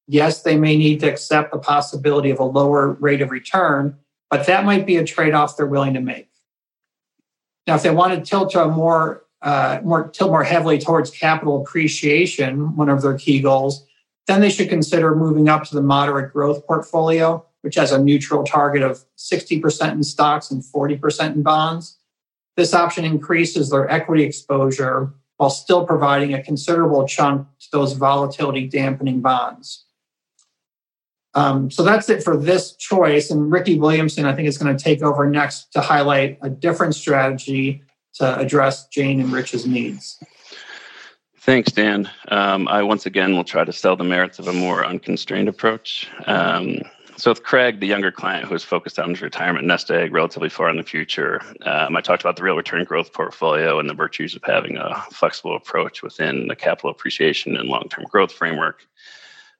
Yes, 0.07 0.41
they 0.41 0.57
may 0.57 0.77
need 0.77 1.01
to 1.01 1.07
accept 1.07 1.51
the 1.51 1.59
possibility 1.59 2.29
of 2.29 2.39
a 2.39 2.45
lower 2.45 2.93
rate 2.93 3.21
of 3.21 3.29
return, 3.29 3.97
but 4.29 4.45
that 4.47 4.65
might 4.65 4.85
be 4.85 4.97
a 4.97 5.03
trade 5.03 5.33
off 5.33 5.57
they're 5.57 5.65
willing 5.65 5.93
to 5.95 6.01
make. 6.01 6.29
Now, 7.65 7.75
if 7.75 7.83
they 7.83 7.89
want 7.89 8.13
to 8.13 8.21
tilt 8.21 8.51
to 8.51 8.63
a 8.63 8.67
more 8.69 9.23
uh, 9.41 9.79
more 9.83 10.07
tilt 10.07 10.31
more 10.31 10.43
heavily 10.43 10.79
towards 10.79 11.11
capital 11.11 11.61
appreciation, 11.61 12.75
one 12.75 12.89
of 12.89 13.01
their 13.01 13.17
key 13.17 13.39
goals, 13.39 13.85
then 14.25 14.41
they 14.41 14.49
should 14.49 14.69
consider 14.69 15.15
moving 15.15 15.47
up 15.47 15.63
to 15.65 15.75
the 15.75 15.81
moderate 15.81 16.33
growth 16.33 16.65
portfolio, 16.65 17.45
which 17.61 17.75
has 17.75 17.91
a 17.91 18.01
neutral 18.01 18.43
target 18.43 18.81
of 18.81 19.05
60% 19.17 19.91
in 19.91 20.03
stocks 20.03 20.49
and 20.49 20.63
40% 20.63 21.35
in 21.35 21.43
bonds. 21.43 21.97
This 22.55 22.73
option 22.73 23.05
increases 23.05 23.69
their 23.69 23.89
equity 23.89 24.23
exposure 24.23 25.13
while 25.37 25.49
still 25.49 25.85
providing 25.85 26.33
a 26.33 26.43
considerable 26.43 27.07
chunk 27.07 27.47
to 27.59 27.67
those 27.71 27.93
volatility 27.93 28.67
dampening 28.67 29.21
bonds. 29.21 29.85
Um, 31.33 31.69
so 31.69 31.83
that's 31.83 32.09
it 32.09 32.23
for 32.23 32.35
this 32.35 32.75
choice. 32.75 33.29
And 33.29 33.51
Ricky 33.51 33.79
Williamson, 33.79 34.25
I 34.25 34.33
think, 34.33 34.47
is 34.47 34.57
going 34.57 34.75
to 34.75 34.83
take 34.83 35.03
over 35.03 35.29
next 35.29 35.71
to 35.73 35.81
highlight 35.81 36.39
a 36.41 36.49
different 36.49 36.95
strategy 36.95 37.83
to 38.15 38.37
address 38.39 38.87
Jane 38.87 39.19
and 39.19 39.31
Rich's 39.31 39.67
needs. 39.67 40.19
Thanks, 41.37 41.71
Dan. 41.71 42.09
Um, 42.29 42.67
I 42.67 42.81
once 42.81 43.05
again 43.05 43.35
will 43.35 43.43
try 43.43 43.63
to 43.63 43.71
sell 43.71 43.95
the 43.95 44.03
merits 44.03 44.39
of 44.39 44.47
a 44.47 44.53
more 44.53 44.85
unconstrained 44.85 45.47
approach. 45.47 46.09
Um, 46.25 46.79
so, 47.17 47.31
with 47.31 47.43
Craig, 47.43 47.79
the 47.79 47.87
younger 47.87 48.11
client 48.11 48.47
who 48.47 48.53
is 48.53 48.63
focused 48.63 48.99
on 48.99 49.09
his 49.09 49.21
retirement 49.21 49.65
nest 49.65 49.89
egg 49.89 50.13
relatively 50.13 50.49
far 50.49 50.69
in 50.69 50.77
the 50.77 50.83
future, 50.83 51.41
um, 51.63 51.95
I 51.95 52.01
talked 52.01 52.21
about 52.21 52.35
the 52.35 52.43
real 52.43 52.55
return 52.55 52.83
growth 52.83 53.11
portfolio 53.11 53.79
and 53.79 53.89
the 53.89 53.95
virtues 53.95 54.35
of 54.35 54.43
having 54.43 54.77
a 54.77 54.95
flexible 55.11 55.55
approach 55.55 56.03
within 56.03 56.47
the 56.47 56.55
capital 56.55 56.91
appreciation 56.91 57.57
and 57.57 57.67
long 57.67 57.89
term 57.89 58.05
growth 58.05 58.31
framework. 58.31 58.85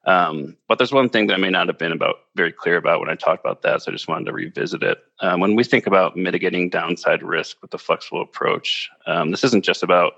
Um, 0.05 0.55
but 0.67 0.77
there's 0.77 0.93
one 0.93 1.09
thing 1.09 1.27
that 1.27 1.33
I 1.33 1.37
may 1.37 1.49
not 1.49 1.67
have 1.67 1.77
been 1.77 1.91
about 1.91 2.15
very 2.35 2.51
clear 2.51 2.77
about 2.77 2.99
when 2.99 3.09
I 3.09 3.15
talked 3.15 3.43
about 3.43 3.63
that, 3.63 3.81
so 3.81 3.91
I 3.91 3.93
just 3.93 4.07
wanted 4.07 4.25
to 4.25 4.33
revisit 4.33 4.83
it. 4.83 4.99
Um, 5.19 5.41
when 5.41 5.55
we 5.55 5.63
think 5.63 5.87
about 5.87 6.15
mitigating 6.15 6.69
downside 6.69 7.23
risk 7.23 7.57
with 7.61 7.71
the 7.71 7.79
flexible 7.79 8.21
approach, 8.21 8.89
um, 9.05 9.31
this 9.31 9.43
isn't 9.43 9.65
just 9.65 9.83
about 9.83 10.13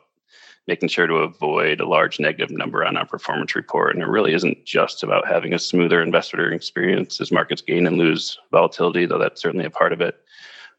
making 0.67 0.89
sure 0.89 1.08
to 1.08 1.15
avoid 1.15 1.80
a 1.80 1.88
large 1.88 2.19
negative 2.19 2.52
number 2.52 2.86
on 2.86 2.98
our 2.98 3.06
performance 3.06 3.56
report, 3.56 3.95
and 3.95 4.04
it 4.04 4.08
really 4.08 4.34
isn't 4.34 4.65
just 4.65 5.04
about 5.04 5.28
having 5.28 5.54
a 5.54 5.60
smoother 5.60 6.02
investor 6.02 6.52
experience 6.52 7.19
as 7.19 7.32
markets 7.32 7.62
gain 7.62 7.88
and 7.88 7.98
lose 7.98 8.38
volatility, 8.52 9.06
though 9.06 9.17
that's 9.17 9.41
certainly 9.41 9.65
a 9.65 9.72
part 9.72 9.93
of 9.93 10.02
it. 10.02 10.19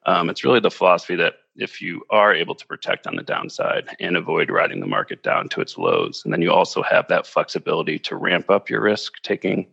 Um, 0.06 0.30
it's 0.30 0.44
really 0.44 0.60
the 0.60 0.70
philosophy 0.70 1.16
that 1.16 1.34
if 1.56 1.82
you 1.82 2.02
are 2.08 2.34
able 2.34 2.54
to 2.54 2.66
protect 2.66 3.06
on 3.06 3.16
the 3.16 3.22
downside 3.22 3.88
and 4.00 4.16
avoid 4.16 4.50
riding 4.50 4.80
the 4.80 4.86
market 4.86 5.22
down 5.22 5.48
to 5.50 5.60
its 5.60 5.76
lows, 5.76 6.22
and 6.24 6.32
then 6.32 6.40
you 6.40 6.52
also 6.52 6.82
have 6.82 7.06
that 7.08 7.26
flexibility 7.26 7.98
to 7.98 8.16
ramp 8.16 8.48
up 8.48 8.70
your 8.70 8.80
risk 8.80 9.20
taking 9.22 9.66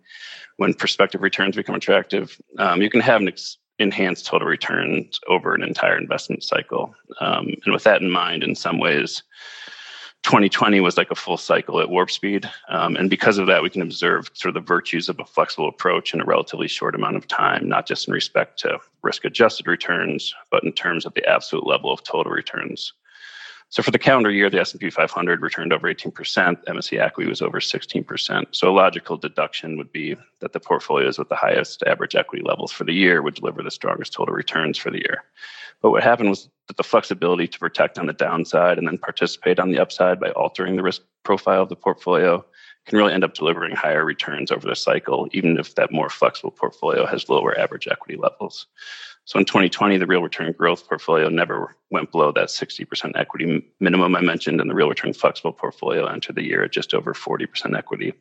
when 0.58 0.74
prospective 0.74 1.22
returns 1.22 1.56
become 1.56 1.76
attractive, 1.76 2.40
um, 2.58 2.82
you 2.82 2.90
can 2.90 3.02
have 3.02 3.22
an 3.22 3.30
ex- 3.30 3.58
enhanced 3.80 4.26
total 4.26 4.48
returns 4.48 5.20
over 5.28 5.54
an 5.54 5.64
entire 5.64 5.98
investment 5.98 6.44
cycle. 6.44 6.94
Um, 7.22 7.54
and 7.64 7.74
with 7.74 7.84
that 7.84 8.02
in 8.02 8.10
mind, 8.10 8.44
in 8.44 8.56
some 8.56 8.80
ways, 8.80 9.24
2020 10.28 10.82
was 10.82 10.98
like 10.98 11.10
a 11.10 11.16
full 11.16 11.38
cycle 11.38 11.80
at 11.80 11.90
warp 11.90 12.12
speed. 12.12 12.50
Um, 12.68 12.98
and 12.98 13.10
because 13.10 13.38
of 13.38 13.48
that, 13.48 13.64
we 13.64 13.70
can 13.70 13.82
observe 13.82 14.30
sort 14.34 14.50
of 14.50 14.62
the 14.62 14.68
virtues 14.68 15.08
of 15.08 15.18
a 15.22 15.26
flexible 15.26 15.70
approach 15.70 16.14
in 16.14 16.20
a 16.20 16.26
relatively 16.26 16.68
short 16.68 16.96
amount 16.96 17.16
of 17.16 17.30
time, 17.30 17.70
not 17.70 17.88
just 17.88 18.10
in 18.10 18.14
respect 18.14 18.60
to 18.60 18.78
risk 19.04 19.24
adjusted 19.24 19.68
returns, 19.68 20.36
but 20.52 20.66
in 20.66 20.74
terms 20.74 21.06
of 21.06 21.14
the 21.14 21.26
absolute 21.26 21.66
level 21.66 21.94
of 21.94 22.04
total 22.04 22.30
returns. 22.30 22.92
So 23.70 23.84
for 23.84 23.92
the 23.92 24.00
calendar 24.00 24.32
year, 24.32 24.50
the 24.50 24.62
S&P 24.62 24.90
500 24.90 25.42
returned 25.42 25.74
over 25.74 25.94
18%, 25.94 26.14
MSCI 26.14 27.02
equity 27.02 27.30
was 27.30 27.42
over 27.42 27.60
16%. 27.60 28.46
So 28.52 28.70
a 28.70 28.72
logical 28.72 29.18
deduction 29.18 29.78
would 29.78 29.92
be 29.92 30.16
that 30.40 30.54
the 30.54 30.60
portfolios 30.60 31.20
with 31.20 31.28
the 31.28 31.36
highest 31.36 31.84
average 31.84 32.16
equity 32.16 32.44
levels 32.46 32.72
for 32.72 32.86
the 32.86 32.94
year 32.94 33.22
would 33.22 33.36
deliver 33.36 33.62
the 33.62 33.72
strongest 33.72 34.14
total 34.14 34.34
returns 34.34 34.78
for 34.78 34.90
the 34.90 35.00
year. 35.00 35.24
But 35.82 35.92
what 35.92 36.02
happened 36.02 36.30
was 36.30 36.50
that 36.68 36.78
the 36.78 36.84
flexibility 36.84 37.48
to 37.48 37.60
protect 37.60 38.00
on 38.00 38.08
the 38.08 38.14
downside 38.14 38.78
and 38.78 38.88
then 38.88 38.98
participate 38.98 39.60
on 39.60 39.72
the 39.72 39.80
upside 39.80 40.20
by 40.20 40.32
altering 40.32 40.78
the 40.78 40.84
risk 40.84 41.02
profile 41.24 41.64
of 41.64 41.70
the 41.70 41.76
portfolio 41.76 42.44
can 42.86 42.98
really 42.98 43.14
end 43.14 43.26
up 43.26 43.34
delivering 43.34 43.76
higher 43.76 44.06
returns 44.06 44.50
over 44.50 44.66
the 44.68 44.76
cycle, 44.76 45.28
even 45.34 45.58
if 45.60 45.76
that 45.76 45.92
more 45.92 46.10
flexible 46.10 46.52
portfolio 46.52 47.06
has 47.06 47.28
lower 47.28 47.58
average 47.60 47.88
equity 47.88 48.18
levels. 48.18 48.66
So 49.28 49.38
in 49.38 49.44
2020, 49.44 49.98
the 49.98 50.06
real 50.06 50.22
return 50.22 50.54
growth 50.54 50.88
portfolio 50.88 51.28
never 51.28 51.76
went 51.92 52.14
below 52.14 52.32
that 52.32 52.48
60% 52.48 53.12
equity 53.18 53.62
minimum 53.82 54.16
I 54.16 54.22
mentioned, 54.22 54.62
and 54.62 54.70
the 54.70 54.74
real 54.74 54.88
return 54.88 55.12
flexible 55.12 55.52
portfolio 55.52 56.06
entered 56.06 56.38
the 56.38 56.46
year 56.46 56.64
at 56.64 56.72
just 56.72 56.94
over 56.94 57.14
40% 57.14 57.78
equity. 57.78 58.14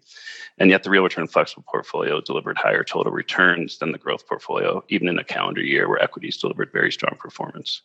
And 0.59 0.69
yet 0.69 0.83
the 0.83 0.90
real 0.90 1.05
return 1.05 1.29
flexible 1.29 1.62
portfolio 1.71 2.21
delivered 2.21 2.59
higher 2.59 2.83
total 2.83 3.12
returns 3.12 3.79
than 3.79 3.92
the 3.92 3.99
growth 3.99 4.27
portfolio, 4.27 4.83
even 4.88 5.07
in 5.07 5.16
a 5.16 5.23
calendar 5.23 5.61
year 5.61 5.88
where 5.88 6.03
equities 6.03 6.38
delivered 6.38 6.73
very 6.73 6.90
strong 6.90 7.16
performance. 7.21 7.83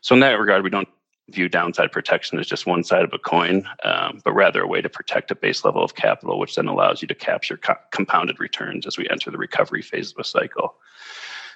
So 0.00 0.14
in 0.14 0.20
that 0.20 0.38
regard, 0.38 0.62
we 0.62 0.70
don't 0.70 0.88
view 1.28 1.48
downside 1.48 1.90
protection 1.90 2.38
as 2.38 2.46
just 2.46 2.66
one 2.66 2.84
side 2.84 3.02
of 3.02 3.12
a 3.12 3.18
coin, 3.18 3.68
um, 3.82 4.20
but 4.24 4.32
rather 4.32 4.62
a 4.62 4.68
way 4.68 4.80
to 4.80 4.88
protect 4.88 5.32
a 5.32 5.34
base 5.34 5.64
level 5.64 5.82
of 5.82 5.96
capital, 5.96 6.38
which 6.38 6.54
then 6.54 6.68
allows 6.68 7.02
you 7.02 7.08
to 7.08 7.16
capture 7.16 7.56
co- 7.56 7.74
compounded 7.90 8.38
returns 8.38 8.86
as 8.86 8.96
we 8.96 9.08
enter 9.08 9.32
the 9.32 9.38
recovery 9.38 9.82
phase 9.82 10.12
of 10.12 10.18
a 10.18 10.24
cycle. 10.24 10.76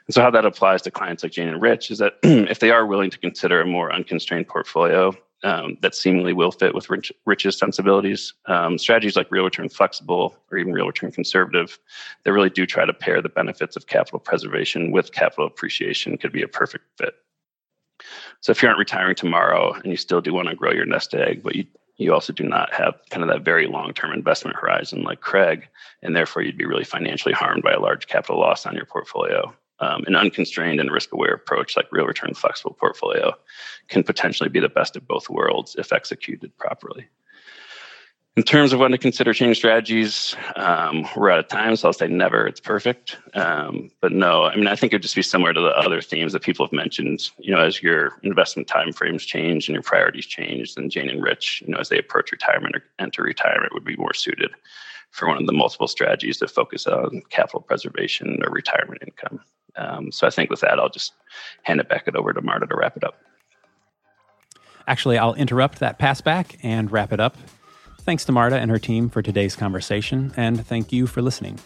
And 0.07 0.15
so, 0.15 0.23
how 0.23 0.31
that 0.31 0.45
applies 0.45 0.83
to 0.83 0.91
clients 0.91 1.23
like 1.23 1.33
Jane 1.33 1.49
and 1.49 1.63
Rich 1.63 1.91
is 1.91 1.99
that 1.99 2.15
if 2.23 2.59
they 2.59 2.71
are 2.71 2.87
willing 2.87 3.11
to 3.11 3.19
consider 3.19 3.61
a 3.61 3.67
more 3.67 3.93
unconstrained 3.93 4.49
portfolio, 4.49 5.15
um, 5.45 5.77
that 5.83 5.95
seemingly 5.95 6.33
will 6.33 6.51
fit 6.51 6.75
with 6.75 6.89
rich, 6.91 7.13
Rich's 7.27 7.59
sensibilities. 7.59 8.33
Um, 8.47 8.79
strategies 8.79 9.15
like 9.15 9.31
real 9.31 9.45
return 9.45 9.69
flexible 9.69 10.37
or 10.51 10.59
even 10.59 10.73
real 10.73 10.87
return 10.87 11.13
conservative, 11.13 11.79
they 12.25 12.31
really 12.31 12.51
do 12.51 12.67
try 12.67 12.87
to 12.87 12.95
pair 12.95 13.21
the 13.21 13.29
benefits 13.29 13.77
of 13.77 13.87
capital 13.87 14.19
preservation 14.19 14.91
with 14.91 15.13
capital 15.13 15.47
appreciation 15.47 16.17
could 16.17 16.33
be 16.33 16.43
a 16.43 16.49
perfect 16.49 16.85
fit. 16.97 17.15
So 18.41 18.53
if 18.53 18.63
you 18.63 18.69
aren't 18.69 18.79
retiring 18.79 19.15
tomorrow 19.15 19.75
and 19.75 19.87
you 19.87 19.97
still 19.97 20.21
do 20.21 20.33
want 20.33 20.49
to 20.49 20.55
grow 20.55 20.73
your 20.73 20.87
nest 20.87 21.15
egg, 21.15 21.43
but 21.43 21.55
you 21.55 21.67
you 21.97 22.13
also 22.13 22.33
do 22.33 22.43
not 22.43 22.75
have 22.75 22.95
kind 23.11 23.23
of 23.23 23.29
that 23.29 23.45
very 23.45 23.69
long 23.69 23.93
term 23.93 24.13
investment 24.13 24.57
horizon 24.57 25.05
like 25.05 25.21
Craig, 25.21 25.69
and 26.03 26.17
therefore 26.17 26.43
you'd 26.43 26.59
be 26.59 26.67
really 26.67 26.83
financially 26.83 27.33
harmed 27.33 27.63
by 27.63 27.71
a 27.71 27.79
large 27.79 28.09
capital 28.09 28.41
loss 28.41 28.67
on 28.67 28.75
your 28.75 28.85
portfolio 28.85 29.55
um, 29.81 30.05
an 30.07 30.17
unconstrained 30.17 30.81
and 30.81 30.91
risk 30.91 31.13
aware 31.13 31.35
approach 31.35 31.77
like 31.77 31.91
real 31.93 32.07
return 32.07 32.35
flexible 32.35 32.77
portfolio 32.79 33.33
can 33.89 34.03
potentially 34.03 34.49
be 34.49 34.61
the 34.61 34.69
best 34.69 34.97
of 34.97 35.07
both 35.07 35.29
worlds 35.29 35.77
if 35.79 35.93
executed 35.93 36.57
properly. 36.59 37.09
In 38.37 38.43
terms 38.43 38.73
of 38.73 38.81
when 38.81 38.91
to 38.91 38.99
consider 38.99 39.33
change 39.33 39.59
strategies, 39.59 40.35
um, 40.57 41.07
we're 41.17 41.31
out 41.31 41.39
of 41.39 41.47
time, 41.47 41.77
so 41.77 41.87
I'll 41.87 41.93
say 41.93 42.09
never. 42.09 42.49
It's 42.49 42.59
perfect, 42.59 43.17
um, 43.35 43.93
but 44.01 44.11
no. 44.11 44.43
I 44.47 44.57
mean, 44.57 44.67
I 44.67 44.75
think 44.75 44.93
it'd 44.93 45.03
just 45.03 45.15
be 45.15 45.23
similar 45.23 45.53
to 45.53 45.61
the 45.61 45.69
other 45.69 46.01
themes 46.01 46.33
that 46.33 46.43
people 46.43 46.67
have 46.67 46.73
mentioned. 46.73 47.31
You 47.39 47.55
know, 47.55 47.61
as 47.61 47.81
your 47.81 48.19
investment 48.25 48.69
timeframes 48.69 49.21
change 49.21 49.69
and 49.69 49.75
your 49.75 49.85
priorities 49.85 50.27
change, 50.27 50.75
then 50.75 50.91
Jane 50.91 51.09
and 51.09 51.23
Rich, 51.23 51.63
you 51.65 51.73
know, 51.73 51.79
as 51.79 51.91
they 51.91 51.99
approach 51.99 52.33
retirement 52.33 52.75
or 52.75 52.83
enter 52.99 53.23
retirement, 53.23 53.73
would 53.73 53.85
be 53.85 53.95
more 53.95 54.15
suited 54.15 54.51
for 55.13 55.29
one 55.29 55.37
of 55.39 55.47
the 55.47 55.53
multiple 55.53 55.87
strategies 55.87 56.41
that 56.41 56.51
focus 56.51 56.89
on 56.89 57.23
capital 57.31 57.61
preservation 57.61 58.41
or 58.45 58.51
retirement 58.51 59.01
income. 59.07 59.39
Um, 59.77 60.13
so 60.13 60.27
I 60.27 60.31
think 60.31 60.51
with 60.51 60.61
that, 60.61 60.79
I'll 60.79 60.89
just 60.89 61.13
hand 61.63 61.81
it 61.81 61.89
back 61.89 62.07
it 62.07 62.17
over 62.17 62.33
to 62.33 62.43
Marta 62.43 62.67
to 62.67 62.77
wrap 62.77 62.97
it 62.97 63.05
up. 63.05 63.15
Actually, 64.87 65.19
I'll 65.19 65.35
interrupt 65.35 65.81
that 65.81 65.99
pass 65.99 66.21
back 66.21 66.59
and 66.63 66.93
wrap 66.93 67.13
it 67.13 67.19
up. 67.21 67.37
Thanks 68.03 68.25
to 68.27 68.33
Marta 68.33 68.59
and 68.59 68.71
her 68.71 68.79
team 68.79 69.09
for 69.09 69.23
today's 69.23 69.57
conversation, 69.57 70.31
and 70.37 70.67
thank 70.67 70.93
you 70.93 71.07
for 71.07 71.23
listening. 71.23 71.59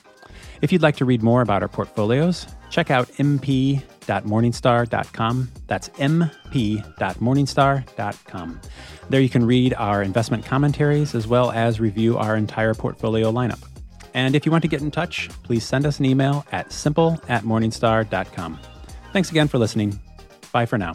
If 0.63 0.73
you'd 0.73 0.83
like 0.83 0.97
to 0.97 1.05
read 1.05 1.23
more 1.23 1.43
about 1.43 1.63
our 1.63 1.69
portfolios, 1.69 2.47
check 2.71 2.91
out 2.91 3.07
mp.morningstar.com. 3.13 5.49
That's 5.67 5.91
mp.morningstar.com. 5.91 8.61
There 9.09 9.21
you 9.21 9.29
can 9.29 9.47
read 9.47 9.75
our 9.75 10.03
investment 10.03 10.45
commentaries 10.45 11.15
as 11.15 11.29
well 11.29 11.51
as 11.51 11.81
review 11.81 12.19
our 12.19 12.37
entire 12.37 12.75
portfolio 12.75 13.33
lineup. 13.33 13.65
And 14.19 14.35
if 14.35 14.45
you 14.45 14.51
want 14.51 14.63
to 14.63 14.69
get 14.69 14.81
in 14.81 14.91
touch, 14.91 15.31
please 15.45 15.63
send 15.65 15.87
us 15.87 16.01
an 16.01 16.05
email 16.05 16.45
at 16.51 16.73
simple 16.73 17.21
at 17.29 17.45
morningstar.com. 17.45 18.59
Thanks 19.13 19.31
again 19.31 19.47
for 19.47 19.59
listening. 19.59 19.97
Bye 20.51 20.67
for 20.67 20.77
now. 20.77 20.95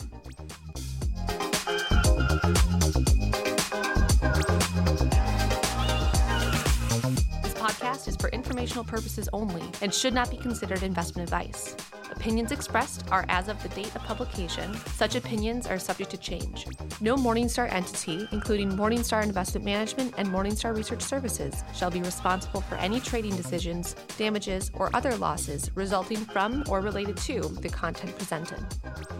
This 7.41 7.53
podcast 7.53 8.09
is 8.09 8.17
for 8.17 8.27
informational 8.31 8.83
purposes 8.83 9.29
only 9.31 9.63
and 9.81 9.93
should 9.93 10.13
not 10.13 10.29
be 10.29 10.35
considered 10.35 10.83
investment 10.83 11.29
advice. 11.29 11.77
Opinions 12.15 12.51
expressed 12.51 13.05
are 13.11 13.25
as 13.27 13.47
of 13.47 13.61
the 13.63 13.69
date 13.69 13.93
of 13.95 14.03
publication. 14.03 14.71
Such 14.95 15.15
opinions 15.15 15.65
are 15.65 15.79
subject 15.79 16.11
to 16.11 16.17
change. 16.17 16.67
No 17.01 17.15
Morningstar 17.15 17.73
entity, 17.73 18.27
including 18.31 18.71
Morningstar 18.71 19.23
Investment 19.23 19.65
Management 19.65 20.13
and 20.17 20.27
Morningstar 20.27 20.77
Research 20.77 21.01
Services, 21.01 21.63
shall 21.73 21.89
be 21.89 22.03
responsible 22.03 22.61
for 22.61 22.75
any 22.75 22.99
trading 22.99 23.35
decisions, 23.35 23.95
damages, 24.15 24.69
or 24.75 24.91
other 24.93 25.15
losses 25.17 25.71
resulting 25.73 26.19
from 26.25 26.63
or 26.69 26.81
related 26.81 27.17
to 27.17 27.41
the 27.61 27.69
content 27.69 28.15
presented. 28.15 28.59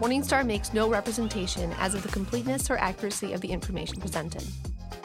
Morningstar 0.00 0.46
makes 0.46 0.72
no 0.72 0.88
representation 0.88 1.72
as 1.80 1.94
of 1.94 2.02
the 2.04 2.08
completeness 2.08 2.70
or 2.70 2.78
accuracy 2.78 3.32
of 3.32 3.40
the 3.40 3.50
information 3.50 4.00
presented. 4.00 4.44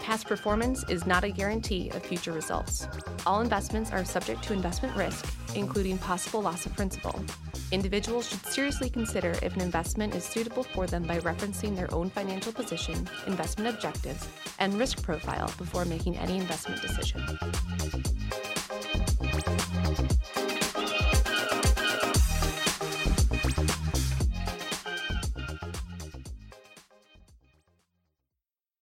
Past 0.10 0.26
performance 0.26 0.84
is 0.90 1.06
not 1.06 1.24
a 1.24 1.30
guarantee 1.30 1.92
of 1.92 2.04
future 2.04 2.32
results. 2.32 2.88
All 3.28 3.42
investments 3.42 3.92
are 3.92 4.04
subject 4.04 4.42
to 4.46 4.54
investment 4.54 4.98
risk, 4.98 5.24
including 5.54 6.00
possible 6.00 6.42
loss 6.42 6.66
of 6.66 6.76
principal. 6.76 7.24
Individuals 7.72 8.28
should 8.28 8.44
seriously 8.44 8.90
consider 8.90 9.36
if 9.44 9.54
an 9.54 9.62
investment 9.62 10.16
is 10.16 10.24
suitable 10.24 10.64
for 10.64 10.88
them 10.88 11.04
by 11.04 11.20
referencing 11.20 11.76
their 11.76 11.94
own 11.94 12.10
financial 12.10 12.52
position, 12.52 13.08
investment 13.28 13.72
objectives, 13.72 14.28
and 14.58 14.74
risk 14.80 15.04
profile 15.04 15.54
before 15.60 15.86
making 15.86 16.18
any 16.18 16.38
investment 16.38 16.82
decision. 16.82 17.22